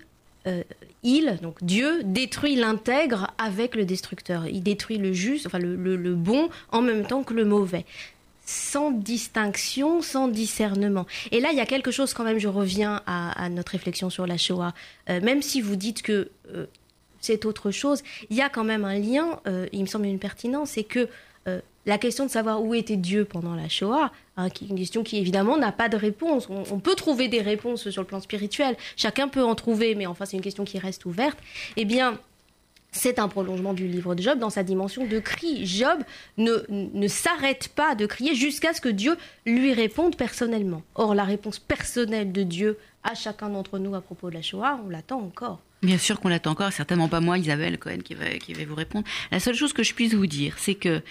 euh, 0.48 0.64
il, 1.04 1.40
donc 1.42 1.64
Dieu, 1.64 2.02
détruit 2.04 2.56
l'intègre 2.56 3.28
avec 3.38 3.76
le 3.76 3.86
destructeur. 3.86 4.48
Il 4.48 4.64
détruit 4.64 4.98
le 4.98 5.14
juste, 5.14 5.46
enfin 5.48 5.60
le, 5.60 6.16
bon, 6.16 6.50
en 6.72 6.82
même 6.82 7.06
temps 7.06 7.24
que 7.24 7.34
le 7.34 7.46
mauvais. 7.46 7.86
Sans 8.46 8.92
distinction, 8.92 10.02
sans 10.02 10.28
discernement. 10.28 11.06
Et 11.32 11.40
là, 11.40 11.50
il 11.52 11.58
y 11.58 11.62
a 11.62 11.66
quelque 11.66 11.92
chose 11.92 12.14
quand 12.14 12.24
même, 12.24 12.40
je 12.40 12.48
reviens 12.48 13.02
à, 13.06 13.48
notre 13.50 13.74
réflexion 13.74 14.10
sur 14.10 14.28
la 14.28 14.38
Shoah. 14.38 14.74
Euh, 15.10 15.22
même 15.22 15.42
si 15.42 15.62
vous 15.62 15.76
dites 15.76 16.02
que 16.02 16.32
euh, 16.54 16.66
c'est 17.22 17.46
autre 17.46 17.72
chose, 17.72 18.02
il 18.30 18.36
y 18.36 18.42
a 18.42 18.50
quand 18.50 18.64
même 18.64 18.84
un 18.86 18.98
lien, 18.98 19.40
il 19.74 19.82
me 19.82 19.86
semble 19.86 20.06
une 20.06 20.20
pertinence, 20.20 20.72
c'est 20.72 20.86
que 20.86 21.10
la 21.90 21.98
question 21.98 22.26
de 22.26 22.30
savoir 22.30 22.64
où 22.64 22.76
était 22.76 22.98
Dieu 22.98 23.26
pendant 23.26 23.56
la 23.56 23.68
Shoah, 23.68 24.12
hein, 24.38 24.48
une 24.70 24.78
question 24.78 25.04
qui 25.04 25.18
évidemment 25.18 25.58
n'a 25.58 25.72
pas 25.72 25.90
de 25.90 25.98
réponse. 25.98 26.48
On, 26.50 26.80
peut 26.80 26.96
trouver 26.96 27.28
des 27.28 27.42
réponses 27.42 27.90
sur 27.90 28.02
le 28.02 28.08
plan 28.08 28.20
spirituel, 28.20 28.78
chacun 28.96 29.28
peut 29.28 29.44
en 29.44 29.56
trouver, 29.56 29.96
mais 29.96 30.06
enfin 30.06 30.26
c'est 30.26 30.38
une 30.38 30.44
question 30.44 30.66
qui 30.66 30.78
reste 30.78 31.06
ouverte. 31.06 31.38
Eh 31.78 31.86
bien, 31.86 32.20
c'est 32.92 33.20
un 33.20 33.28
prolongement 33.28 33.74
du 33.74 33.88
livre 33.88 34.16
de 34.16 34.22
Job 34.22 34.40
dans 34.40 34.50
sa 34.50 34.64
dimension 34.64 35.06
de 35.06 35.20
cri. 35.20 35.66
Job 35.66 36.00
ne, 36.38 36.64
ne 36.70 37.08
s'arrête 37.08 37.70
pas 37.70 37.96
de 37.96 38.06
crier 38.06 38.36
jusqu'à 38.36 38.74
ce 38.74 38.82
que 38.82 38.90
Dieu 38.90 39.18
lui 39.46 39.74
réponde 39.74 40.16
personnellement. 40.16 40.84
Or, 40.96 41.16
la 41.16 41.24
réponse 41.24 41.60
personnelle 41.60 42.32
de 42.32 42.44
Dieu 42.44 42.78
à 43.04 43.16
chacun 43.16 43.50
d'entre 43.50 43.80
nous 43.80 43.96
à 43.96 44.02
propos 44.02 44.30
de 44.30 44.36
la 44.36 44.42
Shoah, 44.42 44.80
on 44.86 44.90
l'attend 44.90 45.20
encore. 45.20 45.60
Bien 45.82 45.98
sûr 45.98 46.20
qu'on 46.20 46.28
l'attend 46.28 46.52
encore, 46.52 46.74
certainement 46.74 47.08
pas 47.08 47.22
moi, 47.22 47.38
Isabelle 47.38 47.78
Cohen, 47.78 48.00
qui 48.04 48.14
va, 48.14 48.26
qui 48.32 48.54
va 48.54 48.66
vous 48.66 48.76
répondre. 48.76 49.06
La 49.32 49.40
seule 49.40 49.56
chose 49.56 49.72
que 49.72 49.82
je 49.82 49.94
puisse 49.94 50.14
vous 50.14 50.28
dire, 50.28 50.56
c'est 50.58 50.76
que 50.76 51.02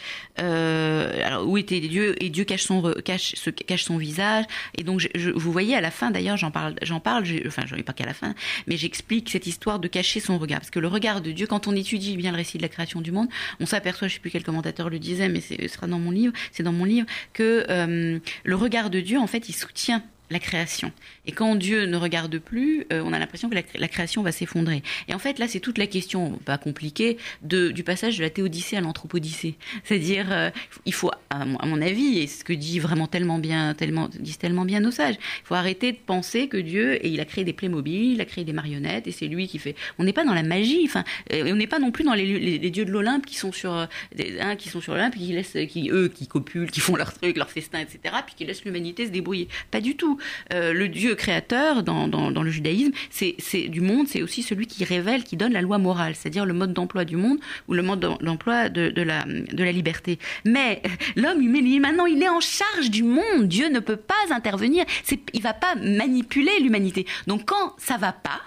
euh, 0.40 1.25
alors 1.25 1.48
où 1.48 1.56
était 1.56 1.80
Dieu 1.80 2.22
et 2.22 2.28
Dieu 2.28 2.44
cache 2.44 2.64
son 2.64 2.92
cache 3.04 3.34
se 3.34 3.48
cache 3.48 3.84
son 3.84 3.96
visage 3.96 4.44
et 4.76 4.82
donc 4.82 5.00
je, 5.00 5.30
vous 5.30 5.52
voyez 5.52 5.75
à 5.75 5.80
la 5.80 5.90
fin 5.90 6.10
d'ailleurs 6.10 6.37
j'en 6.37 6.50
parle 6.50 6.75
j'en 6.82 7.00
parle 7.00 7.25
enfin 7.46 7.62
j'en 7.66 7.76
ai 7.76 7.82
pas 7.82 7.92
qu'à 7.92 8.06
la 8.06 8.14
fin 8.14 8.34
mais 8.66 8.76
j'explique 8.76 9.30
cette 9.30 9.46
histoire 9.46 9.78
de 9.78 9.88
cacher 9.88 10.20
son 10.20 10.38
regard 10.38 10.60
parce 10.60 10.70
que 10.70 10.78
le 10.78 10.88
regard 10.88 11.20
de 11.20 11.32
Dieu 11.32 11.46
quand 11.46 11.66
on 11.66 11.75
étudie 11.75 12.16
bien 12.16 12.30
le 12.30 12.37
récit 12.37 12.58
de 12.58 12.62
la 12.62 12.68
création 12.68 13.00
du 13.00 13.10
monde 13.10 13.28
on 13.60 13.66
s'aperçoit 13.66 14.08
je 14.08 14.14
sais 14.14 14.20
plus 14.20 14.30
quel 14.30 14.44
commentateur 14.44 14.90
le 14.90 14.98
disait 14.98 15.28
mais 15.28 15.40
ce 15.40 15.54
sera 15.68 15.87
dans 15.87 15.98
mon 15.98 16.10
livre 16.10 16.32
c'est 16.52 16.62
dans 16.62 16.72
mon 16.72 16.84
livre 16.84 17.06
que 17.32 17.64
euh, 17.68 18.18
le 18.44 18.54
regard 18.54 18.90
de 18.90 19.00
Dieu 19.00 19.18
en 19.18 19.26
fait 19.26 19.48
il 19.48 19.54
soutient 19.54 20.02
la 20.30 20.38
création. 20.38 20.92
Et 21.26 21.32
quand 21.32 21.54
Dieu 21.54 21.87
ne 21.87 21.97
regarde 21.97 22.38
plus, 22.38 22.87
euh, 22.92 23.02
on 23.04 23.12
a 23.12 23.18
l'impression 23.18 23.49
que 23.49 23.54
la, 23.54 23.88
création 23.88 24.23
va 24.23 24.32
s'effondrer. 24.32 24.82
Et 25.08 25.14
en 25.14 25.18
fait, 25.18 25.38
là, 25.38 25.49
c'est 25.49 25.61
toute 25.61 25.78
la 25.78 25.87
question, 25.87 26.32
pas 26.44 26.58
compliquée, 26.58 27.16
de, 27.42 27.70
du 27.70 27.82
passage 27.82 28.18
de 28.18 28.23
la 28.23 28.30
théodicée 28.30 28.76
à 28.76 28.80
l'anthropodicée. 28.80 29.54
C'est-à-dire, 29.85 30.26
euh, 30.30 30.50
il 30.85 30.92
faut, 30.92 31.11
à 31.30 31.44
mon, 31.44 31.80
avis, 31.80 32.18
et 32.18 32.26
ce 32.26 32.44
que 32.44 32.52
dit 32.52 32.78
vraiment 32.78 33.06
tellement 33.06 33.38
bien, 33.38 33.75
tellement, 33.75 34.08
disent 34.18 34.38
tellement 34.38 34.64
bien 34.64 34.80
nos 34.80 34.90
sages, 34.90 35.16
il 35.16 35.47
faut 35.47 35.54
arrêter 35.54 35.92
de 35.92 35.99
penser 35.99 36.49
que 36.49 36.56
Dieu, 36.56 37.04
et 37.04 37.08
il 37.08 37.20
a 37.20 37.25
créé 37.25 37.44
des 37.44 37.52
Playmobil, 37.52 38.12
il 38.12 38.20
a 38.20 38.25
créé 38.25 38.44
des 38.44 38.52
marionnettes, 38.52 39.06
et 39.06 39.12
c'est 39.12 39.26
lui 39.26 39.49
qui 39.49 39.58
fait. 39.58 39.76
On 39.99 40.04
n'est 40.04 40.12
pas 40.12 40.25
dans 40.25 40.35
la 40.35 40.42
magie, 40.42 40.82
enfin, 40.85 41.04
on 41.32 41.54
n'est 41.54 41.66
pas 41.66 41.78
non 41.78 41.90
plus 41.90 42.04
dans 42.04 42.14
les, 42.14 42.58
dieux 42.70 42.85
de 42.85 42.90
l'Olympe 42.90 43.25
qui 43.25 43.37
sont 43.37 43.52
sur, 43.52 43.73
hein, 43.73 44.56
qui 44.56 44.68
sont 44.68 44.80
sur 44.80 44.94
l'Olympe, 44.94 45.16
qui 45.16 45.32
laissent, 45.32 45.56
qui 45.68 45.90
eux, 45.90 46.08
qui 46.08 46.26
copulent, 46.26 46.70
qui 46.70 46.80
font 46.80 46.97
leur 46.97 47.12
truc, 47.14 47.37
leur 47.37 47.50
festin, 47.50 47.80
etc., 47.80 48.14
puis 48.26 48.35
qui 48.37 48.44
laissent 48.44 48.64
l'humanité 48.64 49.06
se 49.06 49.11
débrouiller. 49.11 49.49
Pas 49.70 49.80
du 49.80 49.97
tout. 49.97 50.17
Euh, 50.52 50.72
le 50.72 50.88
Dieu 50.88 51.14
créateur 51.14 51.82
dans, 51.82 52.06
le 52.42 52.50
judaïsme, 52.50 52.92
c'est 53.10 53.68
du 53.68 53.80
monde, 53.80 54.06
c'est 54.08 54.22
aussi 54.22 54.42
celui 54.42 54.66
qui 54.66 54.84
révèle, 54.84 55.25
qui 55.25 55.37
donne 55.37 55.52
la 55.52 55.62
loi 55.62 55.78
morale, 55.78 56.14
c'est-à-dire 56.14 56.46
le 56.46 56.54
mode 56.54 56.72
d'emploi 56.72 57.04
du 57.04 57.16
monde 57.16 57.38
ou 57.68 57.75
le 57.75 57.82
mode 57.82 58.00
d'emploi 58.00 58.68
de, 58.68 59.02
la, 59.02 59.72
liberté. 59.72 60.18
Mais 60.44 60.82
euh, 60.84 60.88
l'homme 61.16 61.42
humain, 61.42 61.80
maintenant, 61.80 62.06
il 62.06 62.22
est 62.22 62.28
en 62.28 62.40
charge 62.40 62.90
du 62.90 63.02
monde. 63.02 63.48
Dieu 63.48 63.68
ne 63.68 63.80
peut 63.80 63.96
pas 63.96 64.14
intervenir. 64.30 64.84
Il 65.32 65.42
va 65.42 65.52
pas 65.52 65.75
manipuler 65.76 66.52
l'humanité. 66.60 67.06
Donc 67.26 67.46
quand 67.46 67.75
ça 67.78 67.96
va 67.96 68.12
pas, 68.12 68.40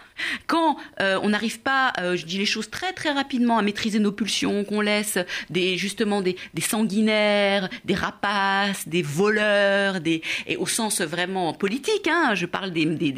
quand 0.47 0.77
euh, 0.99 1.19
on 1.23 1.29
n'arrive 1.29 1.59
pas, 1.59 1.93
euh, 1.99 2.15
je 2.15 2.25
dis 2.25 2.37
les 2.37 2.45
choses 2.45 2.69
très 2.69 2.93
très 2.93 3.11
rapidement, 3.11 3.57
à 3.57 3.61
maîtriser 3.61 3.99
nos 3.99 4.11
pulsions, 4.11 4.63
qu'on 4.63 4.81
laisse 4.81 5.17
des 5.49 5.77
justement 5.77 6.21
des, 6.21 6.35
sanguinaires, 6.59 7.69
des 7.85 7.95
rapaces, 7.95 8.87
des 8.87 9.01
voleurs, 9.01 10.01
des 10.01 10.21
et 10.47 10.57
au 10.57 10.67
sens 10.67 11.01
vraiment 11.01 11.53
politique, 11.53 12.07
hein, 12.07 12.35
je 12.35 12.45
parle 12.45 12.71
des, 12.71 12.85
des, 12.85 13.11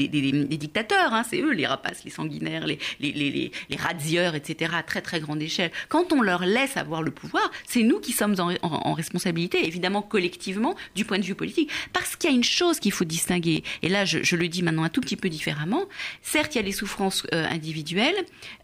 dictateurs, 0.57 1.13
hein, 1.13 1.24
c'est 1.29 1.39
eux 1.39 1.51
les 1.51 1.65
rapaces, 1.65 2.03
les 2.03 2.12
sanguinaires, 2.12 2.65
les 2.65 2.79
les, 3.00 3.12
les, 3.12 3.51
les 3.69 3.75
radieurs, 3.75 4.36
etc. 4.36 4.72
à 4.75 4.83
très 4.83 5.01
très 5.01 5.19
grande 5.19 5.41
échelle. 5.41 5.72
Quand 5.89 6.13
on 6.13 6.22
leur 6.22 6.45
laisse 6.45 6.77
avoir 6.77 7.01
le 7.01 7.12
pouvoir, 7.12 7.51
c'est 7.67 7.83
nous 7.83 8.00
qui 8.00 8.12
sommes 8.12 8.36
en, 8.62 8.93
responsabilité, 8.93 9.65
évidemment 9.65 10.01
collectivement 10.01 10.75
du 10.95 11.05
point 11.05 11.19
de 11.19 11.24
vue 11.24 11.36
politique, 11.36 11.72
parce 11.91 12.15
qu'il 12.15 12.29
y 12.29 12.33
a 12.33 12.36
une 12.36 12.43
chose 12.43 12.79
qu'il 12.79 12.91
faut 12.91 13.05
distinguer. 13.05 13.63
Et 13.81 13.89
là, 13.89 14.05
je, 14.05 14.19
je 14.24 14.36
le 14.36 14.48
dis 14.48 14.62
maintenant 14.62 14.83
un 14.83 14.89
tout 14.89 15.01
petit 15.01 15.15
peu 15.15 15.29
différemment. 15.29 15.86
Certes, 16.22 16.55
il 16.55 16.57
y 16.57 16.62
a 16.62 16.63
les 16.63 16.72
souffrances 16.72 16.93
souffrances 16.94 17.24
euh, 17.34 17.46
individuelles, 17.50 18.16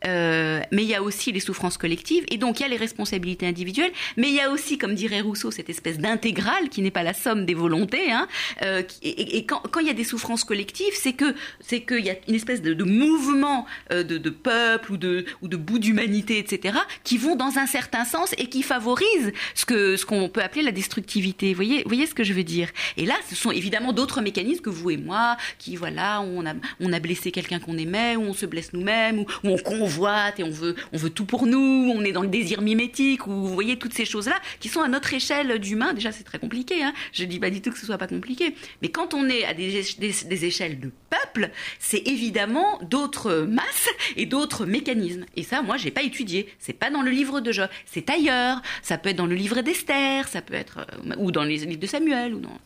euh, 0.05 0.61
mais 0.71 0.83
il 0.83 0.89
y 0.89 0.93
a 0.93 1.01
aussi 1.01 1.31
les 1.31 1.39
souffrances 1.39 1.77
collectives, 1.77 2.23
et 2.29 2.37
donc 2.37 2.59
il 2.59 2.63
y 2.63 2.65
a 2.65 2.69
les 2.69 2.77
responsabilités 2.77 3.47
individuelles, 3.47 3.91
mais 4.17 4.29
il 4.29 4.35
y 4.35 4.39
a 4.39 4.51
aussi, 4.51 4.77
comme 4.77 4.93
dirait 4.93 5.21
Rousseau, 5.21 5.49
cette 5.49 5.69
espèce 5.69 5.97
d'intégrale 5.97 6.69
qui 6.69 6.81
n'est 6.81 6.91
pas 6.91 7.03
la 7.03 7.13
somme 7.13 7.45
des 7.45 7.55
volontés. 7.55 8.11
Hein, 8.11 8.27
euh, 8.61 8.83
et, 9.01 9.45
quand, 9.45 9.79
il 9.81 9.87
y 9.87 9.89
a 9.89 9.93
des 9.93 10.03
souffrances 10.03 10.43
collectives, 10.43 10.93
c'est 10.93 11.13
que 11.13 11.33
c'est 11.59 11.81
qu'il 11.81 12.05
y 12.05 12.11
a 12.11 12.15
une 12.27 12.35
espèce 12.35 12.61
de, 12.61 12.83
mouvement 12.83 13.65
de, 13.89 14.29
peuple 14.29 14.91
ou 14.91 14.97
de 14.97 15.25
ou 15.41 15.47
de 15.47 15.57
bout 15.57 15.79
d'humanité, 15.79 16.37
etc., 16.37 16.77
qui 17.03 17.17
vont 17.17 17.35
dans 17.35 17.57
un 17.57 17.65
certain 17.65 18.05
sens 18.05 18.33
et 18.37 18.47
qui 18.47 18.61
favorisent 18.61 19.31
ce 19.55 19.65
que 19.65 19.97
ce 19.97 20.05
qu'on 20.05 20.29
peut 20.29 20.43
appeler 20.43 20.63
la 20.63 20.71
destructivité. 20.71 21.49
Vous 21.49 21.55
voyez, 21.55 21.83
voyez 21.85 22.05
ce 22.05 22.13
que 22.13 22.23
je 22.23 22.33
veux 22.33 22.43
dire? 22.43 22.69
Et 22.97 23.05
là, 23.05 23.15
ce 23.29 23.35
sont 23.35 23.51
évidemment 23.51 23.93
d'autres 23.93 24.21
mécanismes 24.21 24.61
que 24.61 24.69
vous 24.69 24.91
et 24.91 24.97
moi, 24.97 25.37
qui 25.57 25.75
voilà, 25.75 26.21
on 26.21 26.93
a 26.93 26.99
blessé 26.99 27.31
quelqu'un 27.31 27.59
qu'on 27.59 27.77
aimait 27.77 28.18
où 28.19 28.23
on 28.23 28.33
se 28.33 28.45
blesse 28.45 28.73
nous-mêmes, 28.73 29.19
où, 29.19 29.25
on 29.43 29.57
convoite 29.57 30.39
et 30.39 30.43
on 30.43 30.49
veut, 30.49 30.75
on 30.93 30.97
veut 30.97 31.09
tout 31.09 31.25
pour 31.25 31.45
nous, 31.45 31.91
on 31.95 32.03
est 32.03 32.11
dans 32.11 32.21
le 32.21 32.27
désir 32.27 32.61
mimétique, 32.61 33.27
ou 33.27 33.31
vous 33.31 33.53
voyez 33.53 33.77
toutes 33.77 33.93
ces 33.93 34.05
choses-là 34.05 34.35
qui 34.59 34.69
sont 34.69 34.81
à 34.81 34.87
notre 34.87 35.13
échelle 35.13 35.59
d'humain. 35.59 35.93
Déjà, 35.93 36.11
c'est 36.11 36.23
très 36.23 36.39
compliqué. 36.39 36.83
Hein. 36.83 36.93
Je 37.13 37.23
dis 37.23 37.39
pas 37.39 37.49
du 37.49 37.61
tout 37.61 37.71
que 37.71 37.79
ce 37.79 37.85
soit 37.85 37.97
pas 37.97 38.07
compliqué, 38.07 38.55
mais 38.81 38.89
quand 38.89 39.13
on 39.13 39.27
est 39.29 39.45
à 39.45 39.53
des, 39.53 39.83
des, 39.97 40.45
échelles 40.45 40.79
de 40.79 40.91
peuple, 41.09 41.49
c'est 41.79 42.07
évidemment 42.07 42.79
d'autres 42.83 43.41
masses 43.41 43.89
et 44.15 44.25
d'autres 44.25 44.65
mécanismes. 44.65 45.25
Et 45.35 45.43
ça, 45.43 45.61
moi, 45.61 45.77
j'ai 45.77 45.91
pas 45.91 46.03
étudié. 46.03 46.47
C'est 46.59 46.73
pas 46.73 46.89
dans 46.89 47.01
le 47.01 47.11
livre 47.11 47.41
de 47.41 47.51
Job, 47.51 47.69
c'est 47.85 48.09
ailleurs. 48.09 48.61
Ça 48.81 48.97
peut 48.97 49.09
être 49.09 49.17
dans 49.17 49.25
le 49.25 49.35
livre 49.35 49.61
d'Esther, 49.61 50.27
ça 50.27 50.41
peut 50.41 50.53
être 50.53 50.79
euh, 50.79 51.15
ou 51.17 51.31
dans 51.31 51.43
les 51.43 51.57
livres 51.57 51.79
de 51.79 51.87
Samuel 51.87 52.33
ou 52.33 52.39
dans 52.39 52.57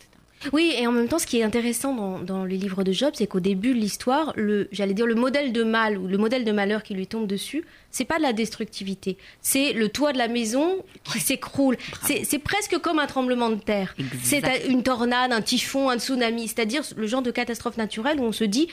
oui, 0.52 0.74
et 0.78 0.88
en 0.88 0.92
même 0.92 1.08
temps, 1.08 1.20
ce 1.20 1.26
qui 1.26 1.40
est 1.40 1.44
intéressant 1.44 1.96
dans, 1.96 2.20
dans 2.20 2.46
les 2.46 2.58
livres 2.58 2.84
de 2.84 2.92
Job, 2.92 3.12
c'est 3.14 3.28
qu'au 3.28 3.40
début 3.40 3.74
de 3.74 3.80
l'histoire, 3.80 4.34
le, 4.36 4.68
j'allais 4.72 4.94
dire 4.94 5.06
le 5.06 5.16
modèle 5.16 5.54
de 5.54 5.64
mal 5.64 5.98
ou 5.98 6.08
le 6.08 6.18
modèle 6.18 6.44
de 6.44 6.52
malheur 6.52 6.84
qui 6.84 6.94
lui 6.94 7.08
tombe 7.08 7.28
dessus, 7.28 7.64
c'est 7.92 8.06
pas 8.06 8.18
de 8.18 8.24
la 8.24 8.34
destructivité, 8.34 9.18
c'est 9.42 9.74
le 9.74 9.90
toit 9.90 10.14
de 10.14 10.18
la 10.18 10.28
maison 10.28 10.84
qui 11.04 11.20
s'écroule. 11.20 11.78
C'est, 12.02 12.40
presque 12.40 12.78
comme 12.80 13.00
un 13.00 13.08
tremblement 13.08 13.50
de 13.50 13.56
terre. 13.56 13.96
C'est 14.22 14.68
une 14.68 14.84
tornade, 14.84 15.32
un 15.32 15.42
typhon, 15.42 15.90
un 15.90 16.00
tsunami, 16.00 16.48
c'est-à-dire 16.48 16.84
le 16.98 17.08
genre 17.08 17.22
de 17.22 17.32
catastrophe 17.32 17.78
naturelle 17.78 18.20
où 18.20 18.24
on 18.24 18.32
se 18.32 18.44
dit, 18.44 18.68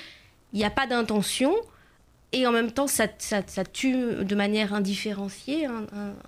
il 0.52 0.58
n'y 0.58 0.64
a 0.64 0.70
pas 0.70 0.86
d'intention, 0.86 1.54
et 2.32 2.46
en 2.46 2.52
même 2.52 2.70
temps, 2.70 2.86
ça, 2.86 3.06
ça, 3.18 3.42
ça 3.46 3.64
tue 3.64 3.94
de 4.24 4.34
manière 4.34 4.72
indifférenciée, 4.72 5.66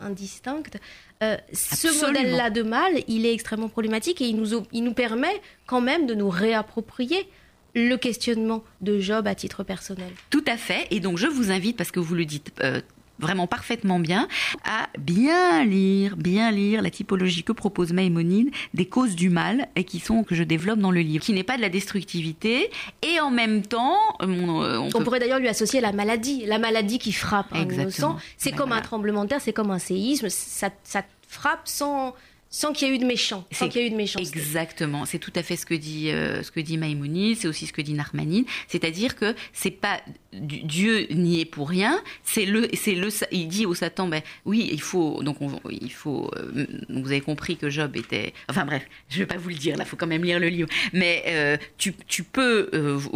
indistincte. 0.00 0.78
Euh, 1.22 1.36
ce 1.52 2.04
modèle-là 2.04 2.50
de 2.50 2.62
mal, 2.62 2.92
il 3.06 3.26
est 3.26 3.32
extrêmement 3.32 3.68
problématique 3.68 4.20
et 4.20 4.26
il 4.26 4.36
nous, 4.36 4.64
il 4.72 4.82
nous 4.82 4.94
permet 4.94 5.40
quand 5.66 5.80
même 5.80 6.06
de 6.06 6.14
nous 6.14 6.28
réapproprier 6.28 7.28
le 7.74 7.96
questionnement 7.96 8.64
de 8.80 8.98
Job 8.98 9.26
à 9.26 9.34
titre 9.34 9.62
personnel. 9.62 10.10
Tout 10.30 10.44
à 10.46 10.56
fait. 10.56 10.86
Et 10.90 11.00
donc, 11.00 11.18
je 11.18 11.26
vous 11.26 11.50
invite, 11.50 11.76
parce 11.76 11.90
que 11.90 12.00
vous 12.00 12.14
le 12.14 12.24
dites 12.24 12.52
euh, 12.62 12.80
vraiment 13.18 13.46
parfaitement 13.46 13.98
bien, 13.98 14.28
à 14.64 14.88
bien 14.98 15.64
lire, 15.64 16.16
bien 16.16 16.50
lire 16.50 16.82
la 16.82 16.90
typologie 16.90 17.44
que 17.44 17.52
propose 17.52 17.92
Maïmonide 17.92 18.50
des 18.74 18.86
causes 18.86 19.14
du 19.14 19.30
mal 19.30 19.68
et 19.76 19.84
qui 19.84 20.00
sont 20.00 20.24
que 20.24 20.34
je 20.34 20.42
développe 20.42 20.78
dans 20.78 20.90
le 20.90 21.00
livre, 21.00 21.24
qui 21.24 21.32
n'est 21.32 21.42
pas 21.42 21.56
de 21.56 21.62
la 21.62 21.68
destructivité 21.68 22.70
et 23.02 23.20
en 23.20 23.30
même 23.30 23.62
temps, 23.62 23.98
euh, 24.22 24.76
on, 24.76 25.02
pourrait 25.02 25.20
d'ailleurs 25.20 25.38
lui 25.38 25.48
associer 25.48 25.80
la 25.80 25.92
maladie, 25.92 26.44
la 26.46 26.58
maladie 26.58 26.98
qui 26.98 27.12
frappe 27.12 27.52
un 27.52 27.62
innocent. 27.62 28.16
C'est 28.36 28.52
comme 28.52 28.72
un 28.72 28.80
tremblement 28.80 29.24
de 29.24 29.30
terre, 29.30 29.40
c'est 29.40 29.52
comme 29.52 29.70
un 29.70 29.78
séisme, 29.78 30.28
ça, 30.28 30.70
ça 30.84 31.02
frappe 31.28 31.62
sans 31.64 32.14
sans 32.54 32.74
qu'il 32.74 32.86
y 32.86 32.90
ait 32.90 32.94
eu 32.94 32.98
de 32.98 33.06
méchant, 33.06 33.46
sans 33.50 33.66
qu'il 33.68 33.80
y 33.80 33.84
ait 33.84 33.86
eu 33.88 33.90
de 33.90 33.96
méchanceté. 33.96 34.38
Exactement, 34.38 35.06
c'est 35.06 35.18
tout 35.18 35.32
à 35.34 35.42
fait 35.42 35.56
ce 35.56 35.64
que 35.64 35.72
dit 35.72 36.10
euh, 36.10 36.42
ce 36.42 36.50
que 36.50 36.60
dit 36.60 36.76
Maïmonide, 36.76 37.38
c'est 37.38 37.48
aussi 37.48 37.66
ce 37.66 37.72
que 37.72 37.80
dit 37.80 37.94
Narmanide, 37.94 38.44
c'est-à-dire 38.68 39.16
que 39.16 39.34
c'est 39.54 39.70
pas 39.70 40.02
Dieu 40.32 41.06
n'y 41.10 41.40
est 41.40 41.44
pour 41.46 41.68
rien, 41.70 41.98
c'est 42.24 42.44
le 42.44 42.68
c'est 42.74 42.94
le 42.94 43.08
il 43.32 43.48
dit 43.48 43.64
au 43.64 43.74
Satan 43.74 44.06
ben 44.06 44.20
oui, 44.44 44.68
il 44.70 44.82
faut 44.82 45.22
donc 45.22 45.38
il 45.70 45.92
faut 45.92 46.30
euh, 46.36 46.66
vous 46.90 47.06
avez 47.06 47.22
compris 47.22 47.56
que 47.56 47.70
Job 47.70 47.96
était 47.96 48.34
enfin 48.50 48.66
bref, 48.66 48.82
je 49.08 49.20
vais 49.20 49.26
pas 49.26 49.38
vous 49.38 49.48
le 49.48 49.54
dire 49.54 49.78
là, 49.78 49.86
faut 49.86 49.96
quand 49.96 50.06
même 50.06 50.24
lire 50.24 50.38
le 50.38 50.48
livre, 50.48 50.68
mais 50.92 51.24
euh, 51.28 51.56
tu, 51.78 51.94
tu 52.06 52.22
peux 52.22 52.68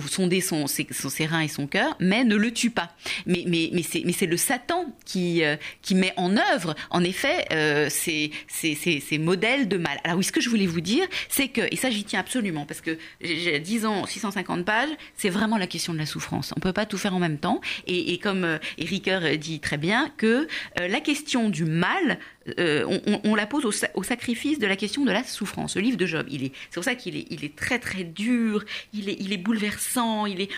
sonder 0.08 0.40
son 0.40 0.66
ses, 0.66 0.86
ses, 0.90 1.26
reins 1.26 1.40
et 1.40 1.48
son 1.48 1.66
cœur, 1.66 1.94
mais 2.00 2.24
ne 2.24 2.36
le 2.36 2.50
tue 2.52 2.70
pas. 2.70 2.90
Mais 3.26 3.44
mais 3.46 3.68
mais 3.74 3.82
c'est 3.82 4.02
mais 4.06 4.12
c'est 4.12 4.26
le 4.26 4.38
Satan 4.38 4.86
qui 5.04 5.42
qui 5.82 5.94
met 5.94 6.14
en 6.16 6.38
œuvre. 6.54 6.74
En 6.88 7.04
effet 7.04 7.44
ces 7.90 8.30
ces 8.48 8.74
ces 8.74 9.25
modèle 9.26 9.66
de 9.66 9.76
mal. 9.76 9.98
Alors 10.04 10.18
oui, 10.18 10.24
ce 10.24 10.32
que 10.32 10.40
je 10.40 10.48
voulais 10.48 10.66
vous 10.66 10.80
dire, 10.80 11.04
c'est 11.28 11.48
que, 11.48 11.62
et 11.70 11.76
ça 11.76 11.90
j'y 11.90 12.04
tiens 12.04 12.20
absolument, 12.20 12.64
parce 12.64 12.80
que 12.80 12.96
j'ai 13.20 13.58
10 13.58 13.84
ans, 13.84 14.06
650 14.06 14.64
pages, 14.64 14.88
c'est 15.16 15.30
vraiment 15.30 15.58
la 15.58 15.66
question 15.66 15.92
de 15.92 15.98
la 15.98 16.06
souffrance. 16.06 16.54
On 16.56 16.60
peut 16.60 16.72
pas 16.72 16.86
tout 16.86 16.96
faire 16.96 17.14
en 17.14 17.18
même 17.18 17.38
temps. 17.38 17.60
Et, 17.86 18.18
comme 18.18 18.44
euh, 18.44 19.36
dit 19.36 19.60
très 19.60 19.78
bien, 19.78 20.10
que 20.16 20.46
euh, 20.80 20.88
la 20.88 21.00
question 21.00 21.50
du 21.50 21.64
mal, 21.64 22.18
euh, 22.60 23.00
on, 23.24 23.34
la 23.34 23.46
pose 23.46 23.64
au, 23.64 24.02
sacrifice 24.02 24.60
de 24.60 24.66
la 24.66 24.76
question 24.76 25.04
de 25.04 25.10
la 25.10 25.24
souffrance. 25.24 25.74
Le 25.74 25.82
livre 25.82 25.96
de 25.96 26.06
Job, 26.06 26.26
il 26.30 26.44
est, 26.44 26.52
c'est 26.70 26.74
pour 26.74 26.84
ça 26.84 26.94
qu'il 26.94 27.16
est, 27.16 27.26
il 27.30 27.44
est 27.44 27.56
très 27.56 27.80
très 27.80 28.04
dur, 28.04 28.64
il 28.94 29.08
est, 29.08 29.16
il 29.18 29.32
est 29.32 29.38
bouleversant, 29.38 30.26
il 30.26 30.40
est, 30.40 30.50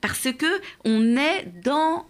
parce 0.00 0.28
que 0.32 0.60
on 0.84 1.16
est 1.16 1.46
dans, 1.62 2.04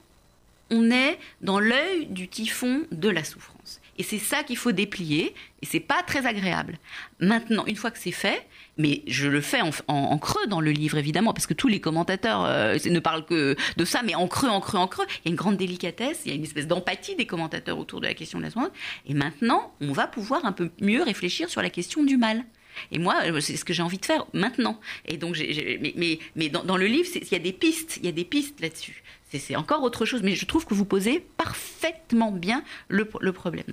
est 0.71 1.19
dans 1.43 1.61
l'œil 1.61 2.07
du 2.07 2.29
typhon 2.29 2.85
de 2.91 3.11
la 3.11 3.25
souffrance. 3.25 3.82
Et 4.03 4.05
c'est 4.05 4.19
ça 4.19 4.43
qu'il 4.43 4.57
faut 4.57 4.73
déplier, 4.73 5.33
et 5.63 5.67
c'est 5.67 5.79
pas 5.79 6.03
très 6.05 6.27
agréable. 6.27 6.81
Maintenant, 7.21 7.65
une 7.67 7.77
fois 7.77 7.93
que 7.93 8.01
c'est 8.01 8.11
fait, 8.11 8.49
mais 8.77 9.05
je 9.07 9.29
le 9.29 9.41
fais 9.41 9.61
en, 9.87 10.19
creux 10.19 10.45
dans 10.49 10.61
le 10.61 10.73
livre 10.73 10.99
évidemment, 10.99 11.33
parce 11.33 11.47
que 11.47 11.55
tous 11.55 11.69
les 11.69 11.81
commentateurs 11.81 12.45
euh, 12.45 12.77
ne 12.85 12.99
parlent 12.99 13.25
que 13.25 13.55
de 13.77 13.85
ça, 13.85 14.03
mais 14.03 14.17
en 14.17 14.27
creux, 14.27 14.49
en 14.49 14.61
creux, 14.61 14.81
en 14.81 14.89
creux. 14.89 15.05
Il 15.09 15.27
y 15.27 15.29
a 15.29 15.31
une 15.31 15.37
grande 15.37 15.57
délicatesse, 15.57 16.23
il 16.25 16.31
y 16.31 16.33
a 16.33 16.35
une 16.35 16.43
espèce 16.43 16.67
d'empathie 16.67 17.15
des 17.15 17.27
commentateurs 17.27 17.79
autour 17.79 18.01
de 18.01 18.09
la 18.09 18.15
question 18.15 18.41
de 18.41 18.43
la 18.43 18.51
souffrance. 18.51 18.73
Et 19.07 19.15
maintenant, 19.15 19.73
on 19.81 19.93
va 19.93 20.09
pouvoir 20.09 20.45
un 20.47 20.53
peu 20.53 20.73
mieux 20.81 21.05
réfléchir 21.05 21.49
sur 21.49 21.63
la 21.63 21.71
question 21.71 22.03
du 22.03 22.17
mal. 22.17 22.45
Et 22.91 22.99
moi, 22.99 23.17
euh, 23.25 23.41
c'est 23.41 23.57
ce 23.57 23.65
que 23.65 23.73
j'ai 23.73 23.83
envie 23.83 23.99
de 23.99 24.05
faire 24.05 24.27
maintenant. 24.33 24.81
Et 25.07 25.17
donc, 25.17 25.37
mais, 25.39 26.19
mais, 26.37 26.49
dans, 26.49 26.77
le 26.77 26.87
livre, 26.87 27.09
il 27.15 27.33
y 27.33 27.35
a 27.35 27.39
des 27.39 27.53
pistes, 27.53 27.99
il 27.99 28.07
y 28.07 28.09
a 28.09 28.13
des 28.13 28.25
pistes 28.25 28.61
là-dessus. 28.61 29.03
C'est 29.39 29.57
encore 29.57 29.83
autre 29.83 30.05
chose, 30.05 30.23
mais 30.23 30.35
je 30.35 30.45
trouve 30.45 30.67
que 30.67 30.75
vous 30.75 30.85
posez 30.85 31.25
parfaitement 31.39 32.33
bien 32.33 32.63
le, 32.89 33.05
problème. 33.05 33.65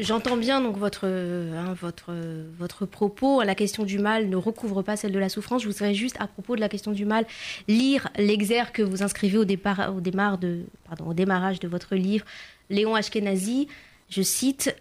J'entends 0.00 0.36
bien 0.36 0.60
donc 0.60 0.76
votre, 0.76 1.06
hein, 1.06 1.74
votre, 1.80 2.12
votre 2.58 2.84
propos. 2.84 3.42
La 3.42 3.54
question 3.54 3.84
du 3.84 3.98
mal 3.98 4.28
ne 4.28 4.36
recouvre 4.36 4.82
pas 4.82 4.96
celle 4.96 5.12
de 5.12 5.18
la 5.18 5.30
souffrance. 5.30 5.62
Je 5.62 5.68
voudrais 5.68 5.94
juste, 5.94 6.16
à 6.20 6.26
propos 6.26 6.54
de 6.54 6.60
la 6.60 6.68
question 6.68 6.92
du 6.92 7.06
mal, 7.06 7.24
lire 7.66 8.08
l'exergue 8.18 8.72
que 8.72 8.82
vous 8.82 9.02
inscrivez 9.02 9.38
au, 9.38 9.46
départ, 9.46 9.94
au, 9.96 10.00
de, 10.00 10.64
pardon, 10.86 11.06
au 11.06 11.14
démarrage 11.14 11.58
de 11.58 11.68
votre 11.68 11.94
livre, 11.94 12.26
Léon 12.68 12.94
Ashkenazi. 12.94 13.68
Je 14.10 14.22
cite 14.22 14.76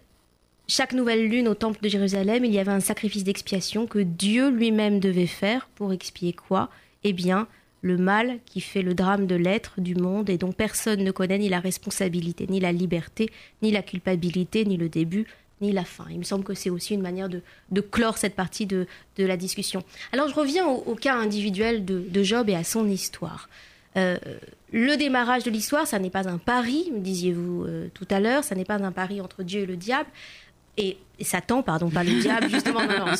chaque 0.68 0.94
nouvelle 0.94 1.28
lune 1.28 1.48
au 1.48 1.54
temple 1.54 1.80
de 1.82 1.90
Jérusalem, 1.90 2.44
il 2.46 2.54
y 2.54 2.60
avait 2.60 2.72
un 2.72 2.80
sacrifice 2.80 3.24
d'expiation 3.24 3.88
que 3.88 4.00
Dieu 4.00 4.50
lui-même 4.50 5.00
devait 5.00 5.28
faire 5.28 5.68
pour 5.76 5.94
expier 5.94 6.34
quoi? 6.34 6.70
Eh 7.04 7.14
bien, 7.14 7.48
le 7.82 7.98
mal 7.98 8.40
qui 8.46 8.62
fait 8.62 8.82
le 8.82 8.96
drame 8.96 9.28
de 9.28 9.36
l'être, 9.36 9.80
du 9.80 9.94
monde, 9.94 10.30
et 10.30 10.40
dont 10.40 10.52
personne 10.52 11.04
ne 11.04 11.12
connaît 11.12 11.38
ni 11.38 11.50
la 11.50 11.60
responsabilité, 11.60 12.48
ni 12.50 12.60
la 12.60 12.72
liberté, 12.72 13.30
ni 13.62 13.72
la 13.72 13.84
culpabilité, 13.84 14.66
ni 14.66 14.76
le 14.76 14.90
début, 14.90 15.28
ni 15.62 15.72
la 15.72 15.86
fin. 15.86 16.06
Il 16.10 16.18
me 16.18 16.24
semble 16.24 16.44
que 16.44 16.56
c'est 16.56 16.72
aussi 16.72 16.96
une 16.96 17.02
manière 17.02 17.30
de, 17.30 17.42
clore 17.82 18.18
cette 18.18 18.36
partie 18.36 18.66
de, 18.66 18.88
la 19.20 19.38
discussion. 19.38 19.84
Alors 20.12 20.28
je 20.28 20.34
reviens 20.34 20.68
au, 20.68 20.96
cas 20.96 21.16
individuel 21.16 21.86
de, 21.86 22.24
Job 22.24 22.50
et 22.50 22.56
à 22.56 22.64
son 22.64 22.88
histoire. 22.88 23.50
Euh, 23.98 24.18
le 24.74 24.98
démarrage 24.98 25.44
de 25.44 25.52
l'histoire, 25.52 25.88
ça 25.88 26.00
n'est 26.00 26.10
pas 26.10 26.28
un 26.28 26.38
pari, 26.38 26.92
me 26.92 27.00
disiez-vous 27.00 27.64
euh, 27.64 27.88
tout 27.94 28.08
à 28.10 28.20
l'heure, 28.20 28.44
ça 28.44 28.56
n'est 28.56 28.66
pas 28.66 28.84
un 28.84 28.92
pari 28.92 29.22
entre 29.22 29.44
Dieu 29.44 29.62
et 29.62 29.66
le 29.66 29.78
diable. 29.78 30.10
Et, 30.78 30.98
Satan, 31.22 31.62
pardon, 31.62 31.90
pas 31.90 32.04
le 32.04 32.12
diable, 32.22 32.50
justement, 32.50 32.82
non, 32.86 33.14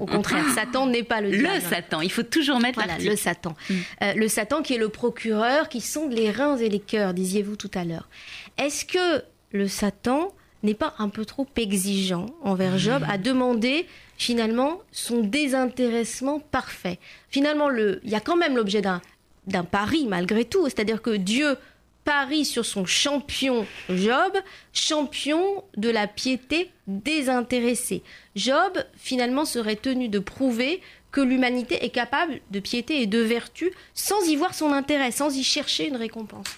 au, 0.00 0.06
contraire, 0.06 0.44
Satan 0.54 0.86
n'est 0.86 1.02
pas 1.02 1.20
le 1.20 1.30
diable. 1.30 1.56
Le 1.56 1.60
Satan, 1.60 2.00
il 2.00 2.10
faut 2.10 2.22
toujours 2.22 2.58
mettre 2.58 2.82
voilà, 2.82 2.98
le 2.98 3.16
Satan. 3.16 3.54
Mm. 3.68 3.74
Euh, 4.02 4.14
le 4.14 4.28
Satan 4.28 4.62
qui 4.62 4.74
est 4.74 4.78
le 4.78 4.88
procureur, 4.88 5.68
qui 5.68 5.82
sonde 5.82 6.12
les 6.12 6.30
reins 6.30 6.56
et 6.56 6.70
les 6.70 6.80
cœurs, 6.80 7.12
disiez-vous 7.12 7.56
tout 7.56 7.70
à 7.74 7.84
l'heure. 7.84 8.08
Est-ce 8.56 8.86
que 8.86 9.22
le 9.52 9.68
Satan 9.68 10.32
n'est 10.62 10.74
pas 10.74 10.94
un 10.98 11.10
peu 11.10 11.26
trop 11.26 11.46
exigeant 11.56 12.26
envers 12.42 12.78
Job 12.78 13.04
à 13.06 13.18
demander 13.18 13.86
finalement 14.16 14.80
son 14.90 15.20
désintéressement 15.20 16.40
parfait? 16.40 16.98
Finalement, 17.28 17.68
le, 17.68 18.00
il 18.04 18.10
y 18.10 18.14
a 18.14 18.20
quand 18.20 18.36
même 18.36 18.56
l'objet 18.56 18.80
d'un 18.80 19.64
pari 19.64 20.06
malgré 20.06 20.46
tout, 20.46 20.64
c'est-à-dire 20.64 21.02
que 21.02 21.10
Dieu 21.10 21.58
parie 22.04 22.44
sur 22.44 22.64
son 22.64 22.84
champion 22.84 23.66
Job, 23.88 24.32
champion 24.72 25.64
de 25.76 25.88
la 25.88 26.06
piété 26.06 26.70
désintéressée. 26.86 28.02
Job, 28.36 28.72
finalement, 28.96 29.44
serait 29.44 29.76
tenu 29.76 30.08
de 30.08 30.18
prouver 30.18 30.80
que 31.10 31.20
l'humanité 31.20 31.84
est 31.84 31.90
capable 31.90 32.40
de 32.50 32.60
piété 32.60 33.02
et 33.02 33.06
de 33.06 33.20
vertu 33.20 33.72
sans 33.94 34.28
y 34.28 34.36
voir 34.36 34.54
son 34.54 34.72
intérêt, 34.72 35.12
sans 35.12 35.36
y 35.36 35.44
chercher 35.44 35.88
une 35.88 35.96
récompense. 35.96 36.48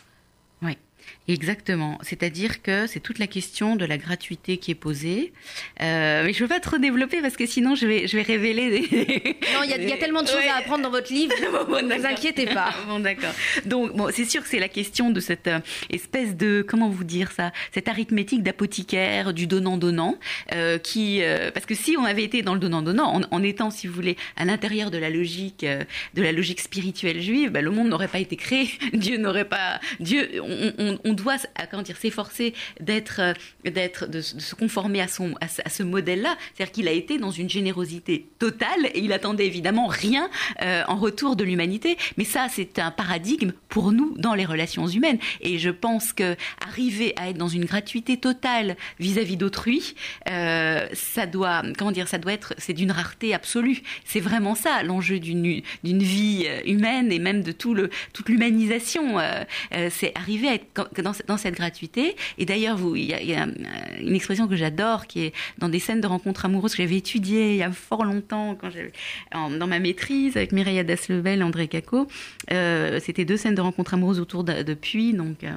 Exactement. 1.28 1.98
C'est-à-dire 2.02 2.62
que 2.62 2.86
c'est 2.86 3.00
toute 3.00 3.18
la 3.18 3.26
question 3.26 3.74
de 3.74 3.84
la 3.84 3.98
gratuité 3.98 4.58
qui 4.58 4.70
est 4.70 4.76
posée. 4.76 5.32
Euh, 5.82 6.24
mais 6.24 6.32
je 6.32 6.38
ne 6.38 6.48
veux 6.48 6.54
pas 6.54 6.60
trop 6.60 6.78
développer 6.78 7.20
parce 7.20 7.36
que 7.36 7.46
sinon 7.46 7.74
je 7.74 7.86
vais, 7.86 8.06
je 8.06 8.16
vais 8.16 8.22
révéler 8.22 8.70
des... 8.70 9.36
Non, 9.54 9.62
il 9.64 9.70
y, 9.70 9.92
a 9.92 9.96
tellement 9.96 10.22
de 10.22 10.28
choses 10.28 10.44
à 10.48 10.58
apprendre 10.58 10.84
dans 10.84 10.90
votre 10.90 11.12
livre. 11.12 11.34
ne 11.82 11.98
vous 11.98 12.06
inquiétez 12.06 12.46
pas. 12.46 12.72
bon, 12.88 13.00
d'accord. 13.00 13.32
Donc, 13.64 13.96
bon, 13.96 14.08
c'est 14.12 14.24
sûr 14.24 14.42
que 14.42 14.48
c'est 14.48 14.60
la 14.60 14.68
question 14.68 15.10
de 15.10 15.18
cette 15.18 15.48
euh, 15.48 15.58
espèce 15.90 16.36
de, 16.36 16.64
comment 16.66 16.88
vous 16.88 17.04
dire 17.04 17.32
ça, 17.32 17.52
cette 17.72 17.88
arithmétique 17.88 18.42
d'apothicaire, 18.42 19.32
du 19.32 19.46
donnant-donnant, 19.46 20.18
euh, 20.52 20.78
qui, 20.78 21.22
parce 21.54 21.66
que 21.66 21.74
si 21.74 21.96
on 21.98 22.04
avait 22.04 22.24
été 22.24 22.42
dans 22.42 22.54
le 22.54 22.60
donnant-donnant, 22.60 23.16
en, 23.16 23.22
en, 23.30 23.42
étant, 23.42 23.70
si 23.70 23.86
vous 23.86 23.94
voulez, 23.94 24.16
à 24.36 24.44
l'intérieur 24.44 24.90
de 24.90 24.98
la 24.98 25.10
logique, 25.10 25.64
de 26.14 26.22
la 26.22 26.32
logique 26.32 26.60
spirituelle 26.60 27.20
juive, 27.20 27.50
bah, 27.50 27.62
le 27.62 27.70
monde 27.70 27.88
n'aurait 27.88 28.08
pas 28.08 28.18
été 28.18 28.36
créé. 28.36 28.70
Dieu 28.92 29.16
n'aurait 29.16 29.48
pas, 29.48 29.80
Dieu, 29.98 30.28
on, 30.42 30.72
on, 30.78 30.98
on 31.04 31.15
doit 31.16 31.36
comment 31.70 31.82
dire 31.82 31.96
s'efforcer 31.96 32.54
d'être 32.80 33.20
euh, 33.20 33.32
d'être 33.64 34.06
de, 34.06 34.20
se 34.20 34.54
conformer 34.54 35.00
à 35.00 35.08
son 35.08 35.34
à, 35.40 35.48
ce 35.48 35.82
modèle-là, 35.82 36.36
c'est-à-dire 36.54 36.72
qu'il 36.72 36.88
a 36.88 36.92
été 36.92 37.18
dans 37.18 37.30
une 37.30 37.48
générosité 37.48 38.28
totale 38.38 38.86
et 38.94 39.00
il 39.00 39.12
attendait 39.12 39.46
évidemment 39.46 39.86
rien 39.86 40.30
euh, 40.62 40.82
en 40.86 40.96
retour 40.96 41.36
de 41.36 41.44
l'humanité. 41.44 41.96
Mais 42.16 42.24
ça, 42.24 42.46
c'est 42.50 42.78
un 42.78 42.90
paradigme 42.90 43.52
pour 43.68 43.92
nous 43.92 44.14
dans 44.18 44.34
les 44.34 44.44
relations 44.44 44.86
humaines. 44.86 45.18
Et 45.40 45.58
je 45.58 45.70
pense 45.70 46.12
que 46.12 46.36
arriver 46.66 47.12
à 47.16 47.30
être 47.30 47.38
dans 47.38 47.48
une 47.48 47.64
gratuité 47.64 48.16
totale 48.16 48.76
vis-à-vis 49.00 49.36
d'autrui, 49.36 49.94
euh, 50.30 50.86
ça 50.92 51.26
doit 51.26 51.62
comment 51.78 51.92
dire, 51.92 52.08
ça 52.08 52.18
doit 52.18 52.32
être 52.32 52.54
c'est 52.58 52.74
d'une 52.74 52.92
rareté 52.92 53.34
absolue. 53.34 53.82
C'est 54.04 54.20
vraiment 54.20 54.54
ça 54.54 54.82
l'enjeu 54.82 55.18
d'une 55.18 55.62
d'une 55.82 56.02
vie 56.02 56.46
humaine 56.64 57.10
et 57.10 57.18
même 57.18 57.42
de 57.42 57.52
tout 57.52 57.74
le 57.74 57.90
toute 58.12 58.28
l'humanisation. 58.28 59.16
c'est 59.90 60.12
arriver 60.16 60.48
à 60.48 60.54
être 60.54 60.66
dans 61.26 61.36
cette 61.36 61.54
gratuité. 61.54 62.16
Et 62.38 62.44
d'ailleurs, 62.44 62.78
il 62.94 63.04
y, 63.04 63.34
a 63.34 63.46
une 64.00 64.14
expression 64.14 64.48
que 64.48 64.56
j'adore 64.56 65.06
qui 65.06 65.24
est 65.24 65.32
dans 65.58 65.68
des 65.68 65.78
scènes 65.78 66.00
de 66.00 66.06
rencontres 66.06 66.44
amoureuses 66.44 66.74
que 66.74 66.82
j'avais 66.82 66.96
étudiées 66.96 67.52
il 67.52 67.56
y 67.56 67.62
a 67.62 67.70
fort 67.70 68.04
longtemps 68.04 68.56
quand 68.60 68.70
j'avais 68.70 68.92
dans 69.32 69.66
ma 69.66 69.78
maîtrise 69.78 70.36
avec 70.36 70.52
Mireille 70.52 70.84
Daslevel 70.84 71.42
André 71.42 71.68
Caco. 71.68 72.06
Euh, 72.52 73.00
c'était 73.02 73.24
deux 73.24 73.36
scènes 73.36 73.54
de 73.54 73.60
rencontres 73.60 73.94
amoureuses 73.94 74.20
autour 74.20 74.44
de, 74.44 74.62
de 74.62 74.74
Puy, 74.74 75.12
donc. 75.12 75.44
Euh, 75.44 75.56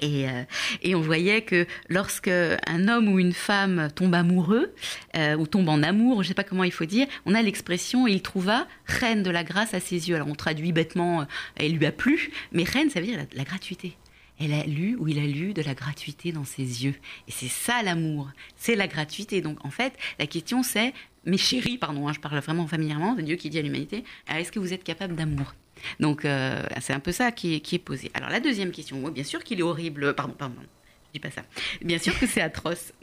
et, 0.00 0.28
euh, 0.28 0.44
et, 0.82 0.94
on 0.94 1.00
voyait 1.00 1.42
que 1.42 1.66
lorsque 1.88 2.28
un 2.28 2.88
homme 2.88 3.08
ou 3.08 3.18
une 3.18 3.34
femme 3.34 3.90
tombe 3.94 4.14
amoureux 4.14 4.72
euh, 5.16 5.36
ou 5.36 5.46
tombe 5.46 5.68
en 5.68 5.82
amour, 5.82 6.22
je 6.22 6.28
ne 6.28 6.28
sais 6.28 6.34
pas 6.34 6.44
comment 6.44 6.64
il 6.64 6.72
faut 6.72 6.86
dire, 6.86 7.06
on 7.26 7.34
a 7.34 7.42
l'expression 7.42 8.06
il 8.06 8.22
trouva 8.22 8.66
reine 8.86 9.22
de 9.22 9.30
la 9.30 9.44
grâce 9.44 9.74
à 9.74 9.80
ses 9.80 10.08
yeux. 10.08 10.16
Alors 10.16 10.28
on 10.28 10.34
traduit 10.34 10.72
bêtement, 10.72 11.26
elle 11.56 11.72
lui 11.72 11.84
a 11.84 11.92
plu, 11.92 12.30
mais 12.52 12.64
reine 12.64 12.88
ça 12.88 13.00
veut 13.00 13.06
dire 13.06 13.18
la 13.34 13.44
gratuité 13.44 13.94
elle 14.40 14.54
a 14.54 14.64
lu 14.64 14.96
ou 14.98 15.06
il 15.08 15.18
a 15.18 15.26
lu 15.26 15.52
de 15.52 15.62
la 15.62 15.74
gratuité 15.74 16.32
dans 16.32 16.44
ses 16.44 16.84
yeux. 16.84 16.94
Et 17.28 17.30
c'est 17.30 17.48
ça 17.48 17.82
l'amour, 17.82 18.30
c'est 18.56 18.74
la 18.74 18.88
gratuité. 18.88 19.40
Donc 19.42 19.64
en 19.64 19.70
fait, 19.70 19.92
la 20.18 20.26
question 20.26 20.62
c'est, 20.62 20.92
mes 21.24 21.36
chéris, 21.36 21.78
pardon, 21.78 22.08
hein, 22.08 22.12
je 22.14 22.20
parle 22.20 22.38
vraiment 22.38 22.66
familièrement, 22.66 23.14
de 23.14 23.22
Dieu 23.22 23.36
qui 23.36 23.50
dit 23.50 23.58
à 23.58 23.62
l'humanité, 23.62 24.04
est-ce 24.28 24.50
que 24.50 24.58
vous 24.58 24.72
êtes 24.72 24.84
capable 24.84 25.14
d'amour? 25.14 25.54
Donc 25.98 26.24
euh, 26.24 26.62
c'est 26.80 26.92
un 26.92 27.00
peu 27.00 27.12
ça 27.12 27.32
qui 27.32 27.54
est, 27.54 27.78
posé. 27.78 28.10
Alors 28.14 28.30
la 28.30 28.40
deuxième 28.40 28.70
question, 28.70 28.98
bien 29.10 29.24
sûr 29.24 29.44
qu'il 29.44 29.60
est 29.60 29.62
horrible, 29.62 30.14
pardon, 30.14 30.34
pardon, 30.34 30.56
je 30.60 31.12
dis 31.14 31.20
pas 31.20 31.30
ça. 31.30 31.42
Bien 31.82 31.98
sûr 31.98 32.18
que 32.18 32.26
c'est 32.26 32.40
atroce. 32.40 32.92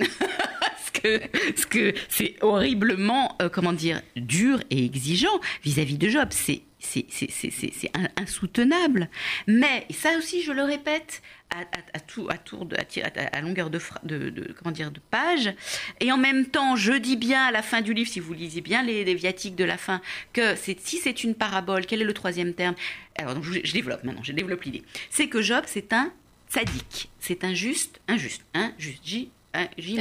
ce 1.55 1.65
que 1.65 1.93
c'est 2.09 2.35
horriblement, 2.41 3.35
euh, 3.41 3.49
comment 3.49 3.73
dire, 3.73 4.01
dur 4.15 4.61
et 4.69 4.83
exigeant 4.85 5.39
vis-à-vis 5.63 5.97
de 5.97 6.09
Job. 6.09 6.29
C'est 6.31 6.61
c'est 6.79 7.91
insoutenable. 8.15 9.09
Mais 9.47 9.85
ça 9.89 10.17
aussi, 10.17 10.43
je 10.43 10.51
le 10.51 10.63
répète, 10.63 11.21
à, 11.49 11.99
tout, 11.99 12.27
à, 12.29 12.37
tour 12.37 12.65
de, 12.65 12.75
à, 12.75 13.41
longueur 13.41 13.69
de, 13.69 13.79
comment 14.57 14.71
dire, 14.71 14.91
de 14.91 14.99
page. 15.11 15.53
Et 15.99 16.11
en 16.11 16.17
même 16.17 16.45
temps, 16.45 16.75
je 16.75 16.93
dis 16.93 17.15
bien 17.15 17.45
à 17.45 17.51
la 17.51 17.61
fin 17.61 17.81
du 17.81 17.93
livre, 17.93 18.09
si 18.09 18.19
vous 18.19 18.33
lisez 18.33 18.61
bien 18.61 18.83
les, 18.83 19.03
les 19.03 19.15
viatiques 19.15 19.55
de 19.55 19.63
la 19.63 19.77
fin, 19.77 20.01
que 20.33 20.55
si 20.55 20.97
c'est 20.97 21.23
une 21.23 21.35
parabole, 21.35 21.85
quel 21.85 22.01
est 22.01 22.05
le 22.05 22.13
troisième 22.13 22.53
terme? 22.53 22.75
Alors, 23.15 23.41
je, 23.41 23.59
je, 23.63 23.73
développe 23.73 24.03
maintenant, 24.03 24.23
je 24.23 24.33
développe 24.33 24.63
l'idée. 24.63 24.83
C'est 25.09 25.27
que 25.27 25.41
Job, 25.41 25.63
c'est 25.67 25.93
un 25.93 26.11
sadique, 26.49 27.09
c'est 27.19 27.43
injuste, 27.43 27.99
injuste, 28.07 28.43
injuste, 28.53 29.01
J 29.03 29.31
J 29.77 29.95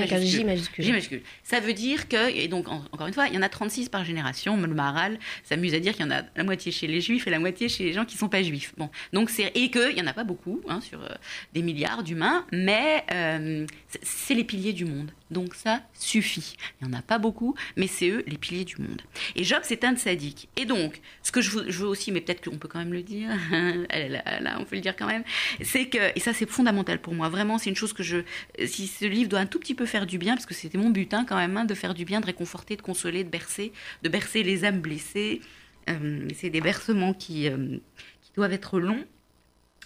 majuscule. 0.45 0.85
J 0.85 0.93
majuscule. 0.93 1.23
Ça 1.43 1.61
veut 1.61 1.73
dire 1.73 2.09
que, 2.09 2.31
et 2.31 2.49
donc 2.49 2.69
encore 2.69 3.07
une 3.07 3.15
fois, 3.15 3.29
il 3.29 3.35
y 3.35 3.39
en 3.39 3.43
a 3.43 3.49
36 3.49 3.89
par 3.89 4.05
génération. 4.05 4.57
Le 4.57 4.67
Maharal 4.69 5.19
s'amuse 5.45 5.75
à 5.75 5.81
dire 5.81 5.95
qu'il 5.95 6.05
y 6.05 6.09
en 6.09 6.13
a 6.13 6.23
la 6.37 6.45
moitié 6.45 6.73
chez 6.73 6.87
les 6.87 7.01
juifs 7.01 7.27
et 7.27 7.31
la 7.31 7.39
moitié 7.39 7.69
chez 7.69 7.85
les 7.85 7.93
gens 7.93 8.05
qui 8.05 8.15
ne 8.15 8.21
sont 8.21 8.29
pas 8.29 8.43
juifs. 8.43 8.75
Bon, 8.77 8.91
donc 9.13 9.31
c'est 9.31 9.53
et 9.55 9.71
qu'il 9.71 9.95
n'y 9.95 10.03
en 10.03 10.07
a 10.07 10.13
pas 10.13 10.25
beaucoup 10.25 10.61
hein, 10.69 10.81
sur 10.81 11.03
euh, 11.03 11.09
des 11.55 11.63
milliards 11.63 12.03
d'humains, 12.03 12.45
mais 12.53 13.05
euh, 13.13 13.67
c'est 14.03 14.35
les 14.35 14.45
piliers 14.45 14.73
du 14.73 14.85
monde. 14.85 15.11
Donc 15.31 15.55
ça 15.55 15.83
suffit. 15.95 16.57
Il 16.81 16.87
n'y 16.87 16.95
en 16.95 16.99
a 16.99 17.03
pas 17.03 17.19
beaucoup, 17.19 17.55
mais 17.77 17.87
c'est 17.87 18.09
eux 18.09 18.25
les 18.27 18.39
piliers 18.39 18.65
du 18.65 18.77
monde. 18.81 19.03
Et 19.35 19.45
Job, 19.45 19.61
c'est 19.63 19.85
un 19.85 19.93
de 19.93 19.99
sadique. 19.99 20.49
Et 20.57 20.65
donc, 20.65 21.01
ce 21.23 21.33
que 21.33 21.41
je 21.41 21.51
veux, 21.51 21.87
aussi, 21.87 22.13
mais 22.13 22.21
peut-être 22.21 22.49
qu'on 22.49 22.59
peut 22.59 22.69
quand 22.69 22.79
même 22.79 22.93
le 22.93 23.03
dire, 23.03 23.31
là, 23.51 24.57
on 24.59 24.65
peut 24.65 24.77
le 24.77 24.83
dire 24.83 24.97
quand 24.97 25.07
même, 25.07 25.25
c'est 25.63 25.89
que, 25.89 26.17
et 26.17 26.21
ça 26.21 26.33
c'est 26.33 26.49
fondamental 26.49 27.01
pour 27.01 27.15
moi, 27.15 27.29
vraiment 27.29 27.59
c'est 27.59 27.71
une 27.71 27.77
chose 27.77 27.93
que 27.93 28.03
je, 28.03 28.19
si 28.67 28.87
ce 28.87 29.05
livre 29.05 29.29
doit 29.29 29.41
un 29.41 29.47
tout 29.47 29.59
petit 29.59 29.75
peu 29.75 29.87
faire 29.87 30.07
du 30.07 30.19
bien, 30.19 30.35
parce 30.35 30.47
que 30.47 30.55
c'était 30.55 30.79
mon 30.79 30.91
but 30.91 31.13
hein, 31.15 31.25
quand 31.29 31.37
même, 31.37 31.57
hein, 31.57 31.65
de 31.65 31.75
faire 31.75 31.95
du 31.95 32.05
bien, 32.05 32.21
de 32.21 32.27
réconforter, 32.27 32.77
de 32.77 32.83
consoler, 32.83 33.25
de 33.25 33.31
bercer, 33.31 33.73
de 34.03 34.09
bercer 34.09 34.43
les 34.43 34.65
âmes 34.65 34.81
blessées. 34.81 35.41
Euh, 35.89 36.29
c'est 36.35 36.51
des 36.51 36.61
bercements 36.61 37.15
qui, 37.15 37.49
euh, 37.49 37.79
qui 38.23 38.33
doivent 38.35 38.53
être 38.53 38.81
longs 38.81 39.05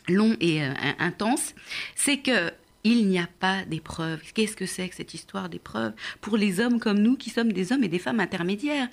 longs 0.09 0.37
et 0.41 0.63
euh, 0.63 0.73
intenses, 0.99 1.55
c'est 1.95 2.19
que 2.19 2.51
il 2.85 3.09
n'y 3.09 3.19
a 3.19 3.29
pas 3.41 3.65
d'épreuve. 3.65 4.21
Qu'est-ce 4.33 4.57
que 4.57 4.67
c'est 4.67 4.89
que 4.89 4.95
cette 4.95 5.15
histoire 5.15 5.49
d'épreuve? 5.49 5.93
Pour 6.21 6.37
les 6.37 6.61
hommes 6.61 6.81
comme 6.81 6.99
nous 6.99 7.17
qui 7.17 7.31
sommes 7.31 7.53
des 7.53 7.73
hommes 7.73 7.85
et 7.85 7.89
des 7.89 7.99
femmes 7.99 8.21
intermédiaires 8.21 8.89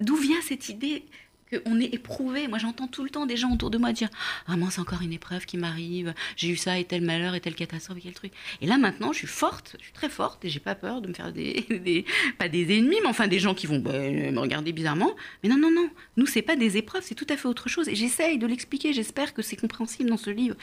D'où 0.00 0.16
vient 0.16 0.40
cette 0.42 0.68
idée 0.68 1.04
qu'on 1.50 1.80
est 1.80 1.94
éprouvé. 1.94 2.48
Moi, 2.48 2.58
j'entends 2.58 2.86
tout 2.86 3.04
le 3.04 3.10
temps 3.10 3.26
des 3.26 3.36
gens 3.36 3.52
autour 3.52 3.70
de 3.70 3.78
moi 3.78 3.92
dire 3.92 4.08
Ah, 4.46 4.54
c'est 4.70 4.80
encore 4.80 5.02
une 5.02 5.12
épreuve 5.12 5.46
qui 5.46 5.56
m'arrive, 5.56 6.12
j'ai 6.36 6.48
eu 6.48 6.56
ça 6.56 6.78
et 6.78 6.84
tel 6.84 7.02
malheur 7.02 7.34
et 7.34 7.40
telle 7.40 7.54
catastrophe 7.54 7.98
et 7.98 8.00
quel 8.02 8.14
truc. 8.14 8.32
Et 8.60 8.66
là, 8.66 8.78
maintenant, 8.78 9.12
je 9.12 9.18
suis 9.18 9.26
forte, 9.26 9.76
je 9.78 9.84
suis 9.84 9.92
très 9.92 10.08
forte 10.08 10.44
et 10.44 10.48
j'ai 10.48 10.60
pas 10.60 10.74
peur 10.74 11.00
de 11.00 11.08
me 11.08 11.14
faire 11.14 11.32
des, 11.32 12.04
pas 12.38 12.48
des 12.48 12.76
ennemis, 12.76 12.96
mais 13.02 13.08
enfin 13.08 13.28
des 13.28 13.38
gens 13.38 13.54
qui 13.54 13.66
vont 13.66 13.78
bah, 13.78 13.92
me 13.92 14.38
regarder 14.38 14.72
bizarrement. 14.72 15.14
Mais 15.42 15.48
non, 15.48 15.56
non, 15.56 15.70
non, 15.70 15.88
nous, 16.16 16.26
c'est 16.26 16.42
pas 16.42 16.56
des 16.56 16.76
épreuves, 16.76 17.02
c'est 17.04 17.14
tout 17.14 17.26
à 17.28 17.36
fait 17.36 17.46
autre 17.46 17.68
chose. 17.68 17.88
Et 17.88 17.94
j'essaye 17.94 18.38
de 18.38 18.46
l'expliquer, 18.46 18.92
j'espère 18.92 19.34
que 19.34 19.42
c'est 19.42 19.56
compréhensible 19.56 20.10
dans 20.10 20.16
ce 20.16 20.30
livre. 20.30 20.56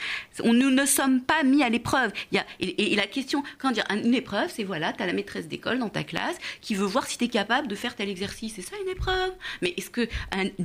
On, 0.44 0.54
nous 0.54 0.70
ne 0.70 0.86
sommes 0.86 1.22
pas 1.22 1.44
mis 1.44 1.64
à 1.64 1.70
l'épreuve. 1.70 2.12
Il 2.32 2.36
y 2.36 2.40
a, 2.40 2.46
et, 2.60 2.96
la 2.96 3.08
question, 3.08 3.44
quand 3.58 3.72
dire 3.72 3.86
une 3.90 4.14
épreuve, 4.14 4.52
c'est 4.54 4.64
voilà, 4.64 4.94
tu 4.94 5.02
as 5.02 5.06
la 5.06 5.14
maîtresse 5.14 5.48
d'école 5.48 5.80
dans 5.80 5.90
ta 5.90 6.04
classe 6.04 6.38
qui 6.62 6.76
veut 6.76 6.86
voir 6.86 7.08
si 7.08 7.18
tu 7.18 7.26
es 7.26 7.28
capable 7.28 7.68
de 7.68 7.76
faire 7.76 7.96
tel 7.96 8.10
exercice. 8.10 8.54
C'est 8.56 8.62
ça 8.62 8.76
une 8.84 8.90
épreuve. 8.90 9.32
Mais 9.62 9.74
est-ce 9.78 9.90
que 9.90 10.08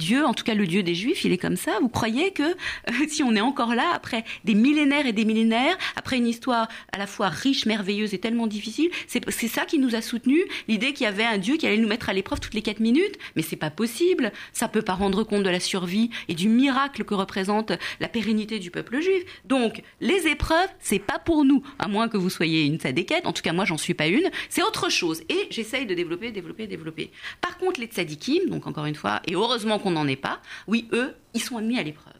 Dieu, 0.08 0.24
en 0.24 0.32
tout 0.32 0.42
cas 0.42 0.54
le 0.54 0.66
Dieu 0.66 0.82
des 0.82 0.94
Juifs, 0.94 1.26
il 1.26 1.32
est 1.32 1.38
comme 1.38 1.58
ça 1.58 1.72
Vous 1.82 1.90
croyez 1.90 2.30
que 2.30 2.42
euh, 2.42 2.92
si 3.08 3.22
on 3.22 3.36
est 3.36 3.42
encore 3.42 3.74
là 3.74 3.90
après 3.92 4.24
des 4.42 4.54
millénaires 4.54 5.04
et 5.04 5.12
des 5.12 5.26
millénaires, 5.26 5.76
après 5.96 6.16
une 6.16 6.26
histoire 6.26 6.66
à 6.92 6.98
la 6.98 7.06
fois 7.06 7.28
riche, 7.28 7.66
merveilleuse 7.66 8.14
et 8.14 8.18
tellement 8.18 8.46
difficile, 8.46 8.90
c'est 9.06 9.48
ça 9.48 9.66
qui 9.66 9.78
nous 9.78 9.94
a 9.94 10.00
soutenus 10.00 10.44
L'idée 10.66 10.94
qu'il 10.94 11.04
y 11.04 11.06
avait 11.06 11.24
un 11.24 11.36
Dieu 11.36 11.58
qui 11.58 11.66
allait 11.66 11.76
nous 11.76 11.88
mettre 11.88 12.08
à 12.08 12.14
l'épreuve 12.14 12.40
toutes 12.40 12.54
les 12.54 12.62
quatre 12.62 12.80
minutes 12.80 13.18
Mais 13.36 13.42
c'est 13.42 13.56
pas 13.56 13.68
possible. 13.68 14.32
Ça 14.54 14.66
peut 14.66 14.80
pas 14.80 14.94
rendre 14.94 15.24
compte 15.24 15.42
de 15.42 15.50
la 15.50 15.60
survie 15.60 16.08
et 16.28 16.34
du 16.34 16.48
miracle 16.48 17.04
que 17.04 17.12
représente 17.12 17.72
la 18.00 18.08
pérennité 18.08 18.58
du 18.58 18.70
peuple 18.70 19.02
juif. 19.02 19.24
Donc, 19.44 19.82
les 20.00 20.26
épreuves, 20.26 20.70
c'est 20.80 21.00
pas 21.00 21.18
pour 21.18 21.44
nous, 21.44 21.62
à 21.78 21.86
moins 21.86 22.08
que 22.08 22.16
vous 22.16 22.30
soyez 22.30 22.64
une 22.64 22.78
tzadékette. 22.78 23.26
En 23.26 23.34
tout 23.34 23.42
cas, 23.42 23.52
moi, 23.52 23.66
j'en 23.66 23.76
suis 23.76 23.92
pas 23.92 24.06
une. 24.06 24.30
C'est 24.48 24.62
autre 24.62 24.88
chose. 24.88 25.20
Et 25.28 25.48
j'essaye 25.50 25.84
de 25.84 25.92
développer, 25.92 26.30
développer, 26.30 26.66
développer. 26.66 27.10
Par 27.42 27.58
contre, 27.58 27.78
les 27.78 27.88
tzadikim, 27.88 28.48
donc 28.48 28.66
encore 28.66 28.86
une 28.86 28.94
fois, 28.94 29.20
et 29.26 29.34
heureusement 29.34 29.78
qu'on 29.78 29.97
n'en 29.98 30.08
est 30.08 30.16
pas, 30.16 30.40
oui, 30.66 30.88
eux, 30.92 31.14
ils 31.34 31.42
sont 31.42 31.56
admis 31.56 31.78
à 31.78 31.82
l'épreuve. 31.82 32.14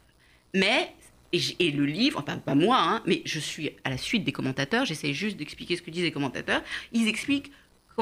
Mais 0.53 0.93
et, 1.31 1.71
le 1.71 1.85
livre, 1.85 2.23
pas, 2.23 2.37
pas 2.37 2.55
moi, 2.55 2.79
hein, 2.79 3.03
mais 3.05 3.21
je 3.25 3.39
suis 3.39 3.71
à 3.83 3.89
la 3.89 3.97
suite 3.97 4.23
des 4.23 4.31
commentateurs, 4.31 4.85
j'essaie 4.85 5.13
juste 5.13 5.37
d'expliquer 5.37 5.75
ce 5.75 5.81
que 5.81 5.91
disent 5.91 6.03
les 6.03 6.11
commentateurs, 6.11 6.63
ils 6.91 7.07
expliquent 7.07 7.51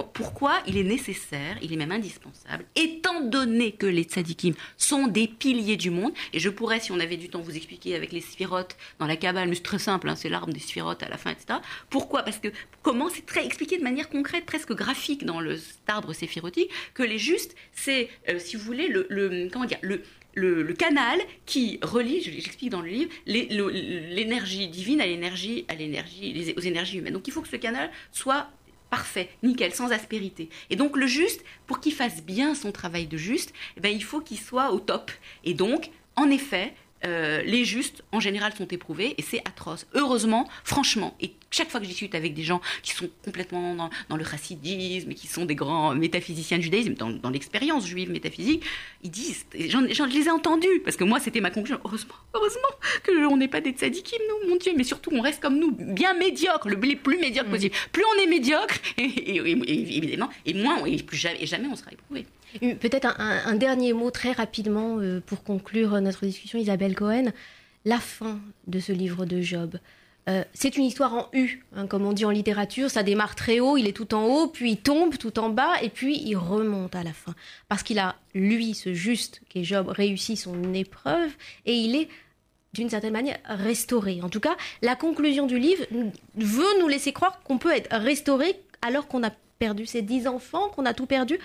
pourquoi 0.04 0.62
il 0.68 0.78
est 0.78 0.84
nécessaire, 0.84 1.58
il 1.62 1.74
est 1.74 1.78
même 1.78 1.92
indispensable, 1.92 2.66
étant 2.76 3.22
donné 3.22 3.72
que 3.72 3.86
les 3.86 4.04
tzadikim 4.04 4.54
sont 4.78 5.08
des 5.08 5.28
piliers 5.28 5.78
du 5.78 5.90
monde, 5.90 6.14
et 6.34 6.40
je 6.40 6.50
pourrais, 6.50 6.80
si 6.80 6.92
on 6.92 7.00
avait 7.00 7.18
du 7.18 7.30
temps, 7.30 7.42
vous 7.42 7.56
expliquer 7.56 7.96
avec 7.96 8.12
les 8.12 8.22
sphirotes 8.22 8.78
dans 9.00 9.08
la 9.08 9.16
Kabbale, 9.16 9.50
mais 9.50 9.56
c'est 9.56 9.64
très 9.64 9.80
simple, 9.80 10.10
hein, 10.10 10.16
c'est 10.16 10.30
l'arbre 10.30 10.54
des 10.54 10.60
sphirotes 10.60 11.04
à 11.04 11.10
la 11.10 11.18
fin, 11.18 11.32
etc. 11.32 11.60
Pourquoi? 11.90 12.24
Parce 12.24 12.40
que 12.40 12.50
comment 12.82 13.10
c'est 13.10 13.26
très 13.26 13.46
expliqué 13.46 13.78
de 13.78 13.84
manière 13.84 14.10
concrète, 14.10 14.46
presque 14.46 14.74
graphique 14.74 15.26
dans 15.26 15.40
le 15.40 15.58
arbre 15.88 16.14
séphirotique, 16.14 16.70
que 16.94 17.04
les 17.04 17.18
justes, 17.18 17.56
c'est, 17.72 18.10
euh, 18.30 18.40
si 18.40 18.56
vous 18.56 18.64
voulez, 18.64 18.88
le, 18.88 19.50
comment 19.52 19.66
dire, 19.66 19.80
le, 19.82 20.02
le, 20.36 20.74
canal 20.74 21.20
qui 21.46 21.80
relie, 21.82 22.22
j'explique 22.22 22.70
dans 22.70 22.82
le 22.82 22.90
livre, 22.90 23.12
l'énergie 23.26 24.68
divine 24.68 25.02
à 25.02 25.06
l'énergie, 25.06 25.66
à 25.68 25.76
l'énergie, 25.76 26.54
aux 26.56 26.62
énergies 26.62 27.00
humaines. 27.00 27.14
Donc 27.14 27.28
il 27.28 27.32
faut 27.32 27.42
que 27.42 27.48
ce 27.48 27.56
canal 27.56 27.90
soit 28.12 28.50
parfait, 28.90 29.30
nickel, 29.44 29.74
sans 29.74 29.92
aspérité. 29.92 30.50
Et 30.70 30.76
donc 30.76 30.98
le 30.98 31.08
juste, 31.08 31.44
pour 31.66 31.80
qu'il 31.80 31.94
fasse 31.94 32.24
bien 32.24 32.56
son 32.56 32.72
travail 32.72 33.08
de 33.08 33.18
juste, 33.18 33.54
eh 33.78 33.82
ben, 33.82 33.94
il 33.94 34.04
faut 34.04 34.22
qu'il 34.22 34.40
soit 34.40 34.72
au 34.72 34.80
top. 34.80 35.12
Et 35.44 35.54
donc, 35.54 35.92
en 36.16 36.30
effet, 36.30 36.74
euh, 37.06 37.42
les 37.44 37.66
justes, 37.66 38.04
en 38.12 38.20
général, 38.20 38.54
sont 38.56 38.68
éprouvés 38.68 39.14
et 39.18 39.22
c'est 39.22 39.40
atroce. 39.48 39.86
Heureusement, 39.94 40.48
franchement, 40.64 41.16
et 41.22 41.34
chaque 41.52 41.70
fois 41.70 41.80
que 41.80 41.86
je 41.86 41.92
discute 41.92 42.16
avec 42.16 42.34
des 42.34 42.44
gens 42.44 42.62
qui 42.82 42.92
sont 42.92 43.10
complètement 43.24 43.90
dans, 44.10 44.18
le 44.18 44.24
chassidisme 44.24 45.12
et 45.12 45.16
qui 45.16 45.28
sont 45.28 45.46
des 45.46 45.56
grands 45.56 45.94
métaphysiciens 45.96 46.58
du 46.58 46.66
judaïsme, 46.66 46.94
dans, 46.96 47.30
l'expérience 47.30 47.86
juive 47.86 48.10
métaphysique, 48.10 48.64
ils 49.04 49.12
disent, 49.12 49.46
j'en, 49.68 49.82
je 49.88 50.04
les 50.04 50.26
ai 50.26 50.32
entendus, 50.32 50.82
parce 50.84 50.98
que 50.98 51.04
moi, 51.04 51.20
c'était 51.20 51.42
ma 51.42 51.52
conclusion. 51.52 51.80
Heureusement, 51.86 52.16
heureusement 52.34 52.62
qu'on 53.06 53.38
n'est 53.38 53.48
pas 53.48 53.62
des 53.62 53.72
tzadikim, 53.72 54.20
nous, 54.30 54.50
mon 54.50 54.56
Dieu, 54.58 54.74
mais 54.76 54.84
surtout, 54.84 55.12
on 55.14 55.22
reste 55.22 55.42
comme 55.42 55.60
nous, 55.60 55.72
bien 55.72 56.14
médiocres, 56.16 56.68
le, 56.68 56.76
les 56.78 56.96
plus 56.96 57.18
médiocres 57.18 57.50
mmh. 57.50 57.54
possible. 57.54 57.76
Plus 57.92 58.04
on 58.16 58.24
est 58.24 58.28
médiocre, 58.28 58.76
et, 58.98 59.38
évidemment, 59.38 60.30
et 60.46 60.54
moins, 60.54 60.84
et, 60.86 61.02
plus 61.04 61.18
jamais, 61.18 61.42
et 61.42 61.46
jamais 61.46 61.68
on 61.68 61.76
sera 61.76 61.92
éprouvé. 61.92 62.26
Peut-être 62.60 63.16
un, 63.20 63.56
dernier 63.56 63.94
mot 63.94 64.12
très 64.12 64.32
rapidement 64.32 65.00
euh, 65.00 65.22
pour 65.26 65.44
conclure 65.44 66.00
notre 66.02 66.26
discussion, 66.26 66.60
Isabelle 66.60 66.96
Cohen. 66.96 67.32
La 67.86 68.00
fin 68.00 68.40
de 68.68 68.80
ce 68.80 68.92
livre 68.92 69.26
de 69.26 69.42
Job. 69.42 69.78
Euh, 70.30 70.44
c'est 70.54 70.76
une 70.76 70.84
histoire 70.84 71.14
en 71.14 71.30
U, 71.32 71.64
hein, 71.74 71.88
comme 71.88 72.06
on 72.06 72.12
dit 72.12 72.26
en 72.26 72.32
littérature. 72.32 72.90
Ça 72.90 73.04
démarre 73.04 73.36
très 73.36 73.60
haut, 73.60 73.78
il 73.78 73.88
est 73.88 73.94
tout 73.94 74.14
en 74.14 74.26
haut, 74.26 74.48
puis 74.48 74.72
il 74.72 74.78
tombe 74.78 75.18
tout 75.18 75.40
en 75.40 75.50
bas, 75.50 75.82
et 75.82 75.90
puis 75.90 76.22
il 76.22 76.36
remonte 76.36 76.96
à 76.96 77.04
la 77.04 77.14
fin. 77.14 77.34
Parce 77.70 77.84
qu'il 77.84 78.00
a, 78.00 78.16
lui, 78.34 78.74
ce 78.74 78.94
juste 78.94 79.42
qui 79.48 79.60
est 79.60 79.64
Job, 79.64 79.88
réussi 79.88 80.36
son 80.36 80.74
épreuve, 80.74 81.32
et 81.66 81.76
il 81.76 81.96
est 81.96 82.10
d'une 82.74 82.90
certaine 82.90 83.14
manière 83.14 83.40
restauré. 83.46 84.22
En 84.22 84.30
tout 84.30 84.42
cas, 84.42 84.58
la 84.82 84.96
conclusion 84.96 85.48
du 85.48 85.60
livre 85.60 85.86
veut 86.36 86.80
nous 86.80 86.88
laisser 86.88 87.14
croire 87.14 87.40
qu'on 87.44 87.58
peut 87.58 87.74
être 87.74 87.96
restauré 87.96 88.60
alors 88.82 89.08
qu'on 89.08 89.24
a 89.24 89.32
perdu 89.60 89.86
ses 89.86 90.02
dix 90.02 90.28
enfants, 90.28 90.70
qu'on 90.70 90.86
a 90.86 90.94
tout 90.94 91.06
perdu. 91.06 91.40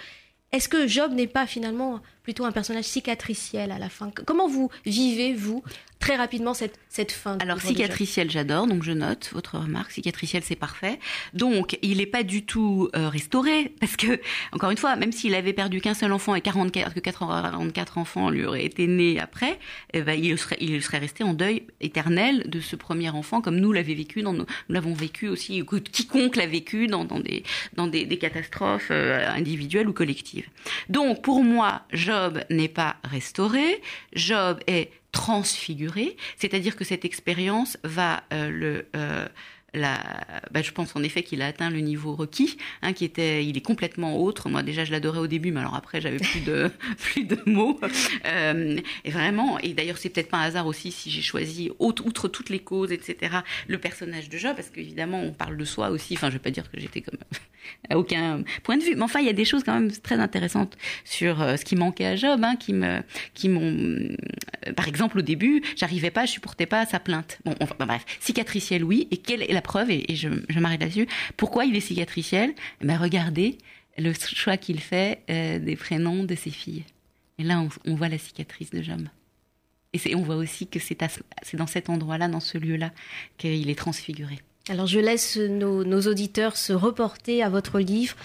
Est-ce 0.53 0.69
que 0.69 0.87
Job 0.87 1.13
n'est 1.13 1.27
pas 1.27 1.47
finalement 1.47 2.01
plutôt 2.23 2.45
un 2.45 2.53
personnage 2.53 2.85
cicatriciel 2.85 3.73
à 3.73 3.79
la 3.79 3.89
fin 3.89 4.11
Comment 4.27 4.49
vous 4.49 4.71
vivez, 4.85 5.35
vous, 5.35 5.63
très 6.03 6.17
rapidement 6.17 6.53
cette, 6.53 6.79
cette 6.89 7.13
fin. 7.13 7.39
Alors 7.39 7.61
cicatriciel, 7.61 8.29
j'adore, 8.29 8.67
donc 8.67 8.83
je 8.83 8.91
note 8.91 9.31
votre 9.33 9.57
remarque. 9.59 9.93
Cicatriciel, 9.93 10.43
c'est 10.43 10.57
parfait. 10.57 10.99
Donc 11.33 11.79
il 11.81 11.99
n'est 11.99 12.07
pas 12.07 12.25
du 12.25 12.45
tout 12.45 12.91
euh, 12.97 13.09
restauré 13.09 13.73
parce 13.81 13.97
que 13.97 14.21
encore 14.51 14.71
une 14.71 14.77
fois, 14.77 14.97
même 14.97 15.13
s'il 15.13 15.35
avait 15.35 15.53
perdu 15.53 15.81
qu'un 15.81 15.95
seul 15.95 16.13
enfant 16.13 16.35
et 16.35 16.41
44, 16.41 16.93
que 16.93 17.01
44 17.01 17.99
enfants 17.99 18.31
lui 18.31 18.45
auraient 18.45 18.65
été 18.65 18.89
nés 18.89 19.21
après, 19.21 19.59
eh 19.93 20.03
ben, 20.03 20.19
il 20.21 20.37
serait 20.37 20.57
il 20.61 20.83
serait 20.83 20.99
resté 20.99 21.23
en 21.23 21.35
deuil 21.35 21.67
éternel 21.81 22.45
de 22.49 22.59
ce 22.59 22.75
premier 22.75 23.11
enfant 23.11 23.41
comme 23.41 23.57
nous 23.57 23.73
l'avons 23.73 23.95
vécu, 23.95 24.23
dans 24.23 24.33
nous 24.33 24.47
l'avons 24.69 24.95
vécu 24.95 25.29
aussi, 25.29 25.65
quiconque 25.93 26.37
l'a 26.37 26.47
vécu 26.47 26.89
dans, 26.89 27.05
dans 27.05 27.21
des 27.21 27.45
dans 27.75 27.87
des, 27.87 28.07
des 28.07 28.19
catastrophes 28.19 28.89
euh, 28.91 29.29
individuelles 29.31 29.89
ou 29.89 29.93
collectives. 29.93 30.49
Donc 30.89 31.23
pour 31.23 31.45
moi, 31.45 31.83
Job 32.13 32.45
n'est 32.51 32.69
pas 32.69 32.97
restauré. 33.05 33.81
Job 34.15 34.61
est 34.67 34.91
transfiguré, 35.13 36.17
c'est-à-dire 36.37 36.77
que 36.77 36.85
cette 36.85 37.05
expérience 37.05 37.79
va 37.85 38.23
euh, 38.33 38.51
le 38.51 38.87
euh, 38.97 39.27
bah, 39.75 40.63
je 40.63 40.71
pense 40.71 40.95
en 40.97 41.03
effet 41.03 41.23
qu'il 41.23 41.41
a 41.41 41.47
atteint 41.47 41.71
le 41.71 41.81
niveau 41.81 42.15
requis, 42.15 42.59
hein, 42.83 42.93
qui 42.93 43.05
était, 43.05 43.45
il 43.45 43.57
est 43.57 43.63
complètement 43.63 44.21
autre. 44.21 44.49
Moi 44.51 44.63
déjà 44.63 44.85
je 44.85 44.93
l'adorais 44.93 45.21
au 45.21 45.27
début, 45.27 45.51
mais 45.51 45.61
alors 45.61 45.75
après 45.75 46.01
j'avais 46.01 46.19
plus 46.19 46.41
de 46.41 46.71
plus 46.99 47.25
de 47.25 47.39
mots. 47.47 47.81
Euh, 48.27 48.79
et 49.05 49.11
vraiment, 49.11 49.59
et 49.61 49.73
d'ailleurs 49.73 49.99
c'est 49.99 50.11
peut-être 50.11 50.29
pas 50.29 50.39
un 50.39 50.43
hasard 50.43 50.67
aussi 50.67 50.93
si 50.93 51.11
j'ai 51.11 51.23
choisi 51.23 51.71
outre, 51.79 52.29
toutes 52.29 52.51
les 52.51 52.59
causes, 52.59 52.93
etc. 52.93 53.39
Le 53.67 53.79
personnage 53.79 54.29
de 54.29 54.37
Job, 54.37 54.55
parce 54.57 54.69
qu'évidemment 54.69 55.23
on 55.23 55.33
parle 55.33 55.57
de 55.57 55.65
soi 55.65 55.91
aussi. 55.91 56.15
Enfin 56.15 56.29
je 56.29 56.35
vais 56.35 56.39
pas 56.39 56.51
dire 56.51 56.71
que 56.71 56.79
j'étais 56.79 57.01
comme 57.01 57.19
à 57.91 57.99
aucun 57.99 58.43
point 58.63 58.77
de 58.77 58.83
vue, 58.83 58.95
mais 58.95 59.03
enfin 59.03 59.21
il 59.21 59.27
y 59.27 59.31
a 59.31 59.35
des 59.35 59.45
choses 59.45 59.65
quand 59.65 59.75
même 59.75 59.91
très 59.91 60.17
intéressantes 60.17 60.77
sur 61.05 61.41
euh, 61.41 61.57
ce 61.57 61.65
qui 61.65 61.77
manquait 61.77 62.07
à 62.07 62.17
Job, 62.17 62.41
hein, 62.45 62.57
qui 62.57 62.75
me, 62.75 63.01
qui 63.33 63.49
m'ont, 63.49 63.63
euh, 63.63 64.73
par 64.77 64.89
exemple 64.89 65.19
au 65.19 65.23
début, 65.23 65.63
j'arrivais 65.77 66.11
pas, 66.11 66.27
je 66.27 66.33
supportais 66.33 66.67
pas 66.67 66.85
sa 66.85 67.01
plainte. 67.01 67.39
Bon, 67.45 67.55
enfin 67.61 67.75
bref, 67.79 68.05
cicatriciel 68.21 68.85
oui, 68.85 69.09
et 69.11 69.17
quelle 69.17 69.43
est 69.43 69.53
la 69.53 69.62
preuve, 69.63 69.91
et, 69.91 70.15
je, 70.15 70.29
m'arrête 70.59 70.81
là-dessus, 70.81 71.09
pourquoi 71.37 71.65
il 71.65 71.75
est 71.75 71.81
cicatriciel? 71.81 72.55
Eh 72.81 72.87
ben, 72.87 72.99
Regardez 72.99 73.59
le 73.99 74.13
choix 74.15 74.57
qu'il 74.57 74.81
fait 74.81 75.23
euh, 75.31 75.59
des 75.59 75.77
prénoms 75.77 76.25
de 76.25 76.35
ses 76.35 76.51
filles. 76.51 76.85
Et 77.39 77.45
là, 77.45 77.65
on, 77.87 77.95
voit 77.95 78.09
la 78.09 78.19
cicatrice 78.19 78.71
de 78.71 78.83
Job. 78.83 79.09
Et 79.93 80.15
on 80.15 80.23
voit 80.23 80.37
aussi 80.37 80.67
que 80.67 80.79
c'est 80.79 80.99
dans 81.55 81.67
cet 81.67 81.91
endroit-là, 81.91 82.29
dans 82.29 82.41
ce 82.41 82.57
lieu-là, 82.59 82.93
qu'il 83.37 83.69
est 83.69 83.79
transfiguré. 83.79 84.39
Alors 84.69 84.87
je 84.87 85.01
laisse 85.01 85.37
nos, 85.37 86.01
auditeurs 86.03 86.57
se 86.57 86.73
reporter 86.73 87.43
à 87.43 87.49
votre 87.49 87.81
livre 87.81 88.17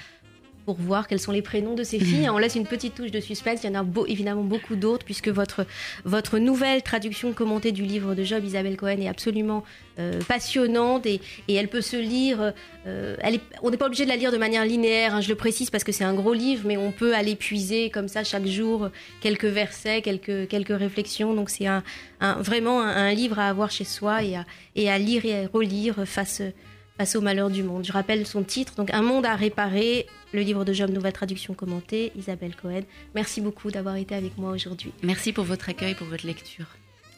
pour 0.67 0.75
voir 0.75 1.07
quels 1.07 1.21
sont 1.21 1.31
les 1.31 1.41
prénoms 1.41 1.75
de 1.75 1.83
ces 1.85 1.97
filles. 1.97 2.29
On 2.29 2.37
laisse 2.37 2.55
une 2.55 2.67
petite 2.67 2.93
touche 2.93 3.09
de 3.09 3.21
suspense. 3.21 3.63
Il 3.63 3.71
y 3.71 3.77
en 3.77 3.81
a 3.81 3.85
évidemment 4.09 4.43
beaucoup 4.43 4.75
d'autres 4.75 5.05
puisque 5.05 5.29
votre, 5.29 5.65
votre 6.03 6.39
nouvelle 6.39 6.81
traduction 6.81 7.31
commentée 7.31 7.71
du 7.71 7.83
livre 7.83 8.15
de 8.15 8.23
Job, 8.25 8.43
Isabelle 8.43 8.75
Cohen, 8.75 8.99
est 8.99 9.07
absolument 9.07 9.63
euh, 9.97 10.19
passionnante 10.27 11.05
et, 11.05 11.21
et, 11.47 11.55
elle 11.55 11.69
peut 11.69 11.79
se 11.79 11.95
lire. 11.95 12.51
Euh, 12.85 13.15
elle 13.21 13.35
est, 13.35 13.41
on 13.61 13.71
n'est 13.71 13.77
pas 13.77 13.85
obligé 13.85 14.03
de 14.03 14.09
la 14.09 14.17
lire 14.17 14.33
de 14.33 14.37
manière 14.37 14.65
linéaire, 14.65 15.15
hein, 15.15 15.21
je 15.21 15.29
le 15.29 15.35
précise 15.35 15.69
parce 15.69 15.85
que 15.85 15.93
c'est 15.93 16.03
un 16.03 16.13
gros 16.13 16.33
livre, 16.33 16.63
mais 16.65 16.75
on 16.75 16.91
peut 16.91 17.15
aller 17.15 17.37
puiser 17.37 17.89
comme 17.89 18.09
ça 18.09 18.25
chaque 18.25 18.45
jour 18.45 18.89
quelques 19.21 19.45
versets, 19.45 20.01
quelques, 20.01 20.49
quelques 20.49 20.77
réflexions. 20.77 21.33
Donc 21.33 21.49
c'est 21.49 21.67
un, 21.67 21.81
un, 22.19 22.41
vraiment 22.41 22.81
un, 22.81 23.07
un, 23.07 23.13
livre 23.13 23.39
à 23.39 23.47
avoir 23.47 23.71
chez 23.71 23.85
soi 23.85 24.21
et 24.21 24.35
à, 24.35 24.45
et 24.75 24.89
à 24.89 24.97
lire 24.97 25.23
et 25.23 25.45
à 25.45 25.47
relire 25.47 26.05
face 26.05 26.41
face 26.97 27.15
au 27.15 27.21
malheur 27.21 27.49
du 27.49 27.63
monde. 27.63 27.85
Je 27.85 27.91
rappelle 27.91 28.25
son 28.25 28.43
titre, 28.43 28.73
donc 28.75 28.93
Un 28.93 29.01
monde 29.01 29.25
à 29.25 29.35
réparer, 29.35 30.07
le 30.33 30.41
livre 30.41 30.65
de 30.65 30.73
Job, 30.73 30.89
nouvelle 30.89 31.13
traduction 31.13 31.53
commentée, 31.53 32.11
Isabelle 32.17 32.55
Cohen. 32.55 32.81
Merci 33.15 33.41
beaucoup 33.41 33.71
d'avoir 33.71 33.95
été 33.95 34.15
avec 34.15 34.37
moi 34.37 34.51
aujourd'hui. 34.51 34.91
Merci 35.03 35.33
pour 35.33 35.45
votre 35.45 35.69
accueil, 35.69 35.95
pour 35.95 36.07
votre 36.07 36.25
lecture. 36.25 36.65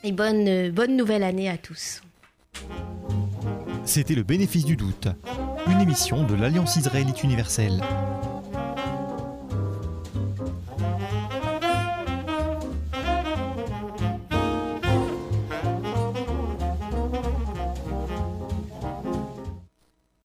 Et 0.04 0.12
bonne, 0.12 0.48
euh, 0.48 0.72
bonne 0.72 0.96
nouvelle 0.96 1.24
année 1.24 1.50
à 1.50 1.58
tous. 1.58 2.02
C'était 3.86 4.16
le 4.16 4.24
bénéfice 4.24 4.66
du 4.66 4.76
doute, 4.76 5.08
une 5.68 5.82
émission 5.82 6.26
de 6.26 6.36
l'Alliance 6.36 6.76
israélite 6.76 7.24
universelle. 7.24 7.82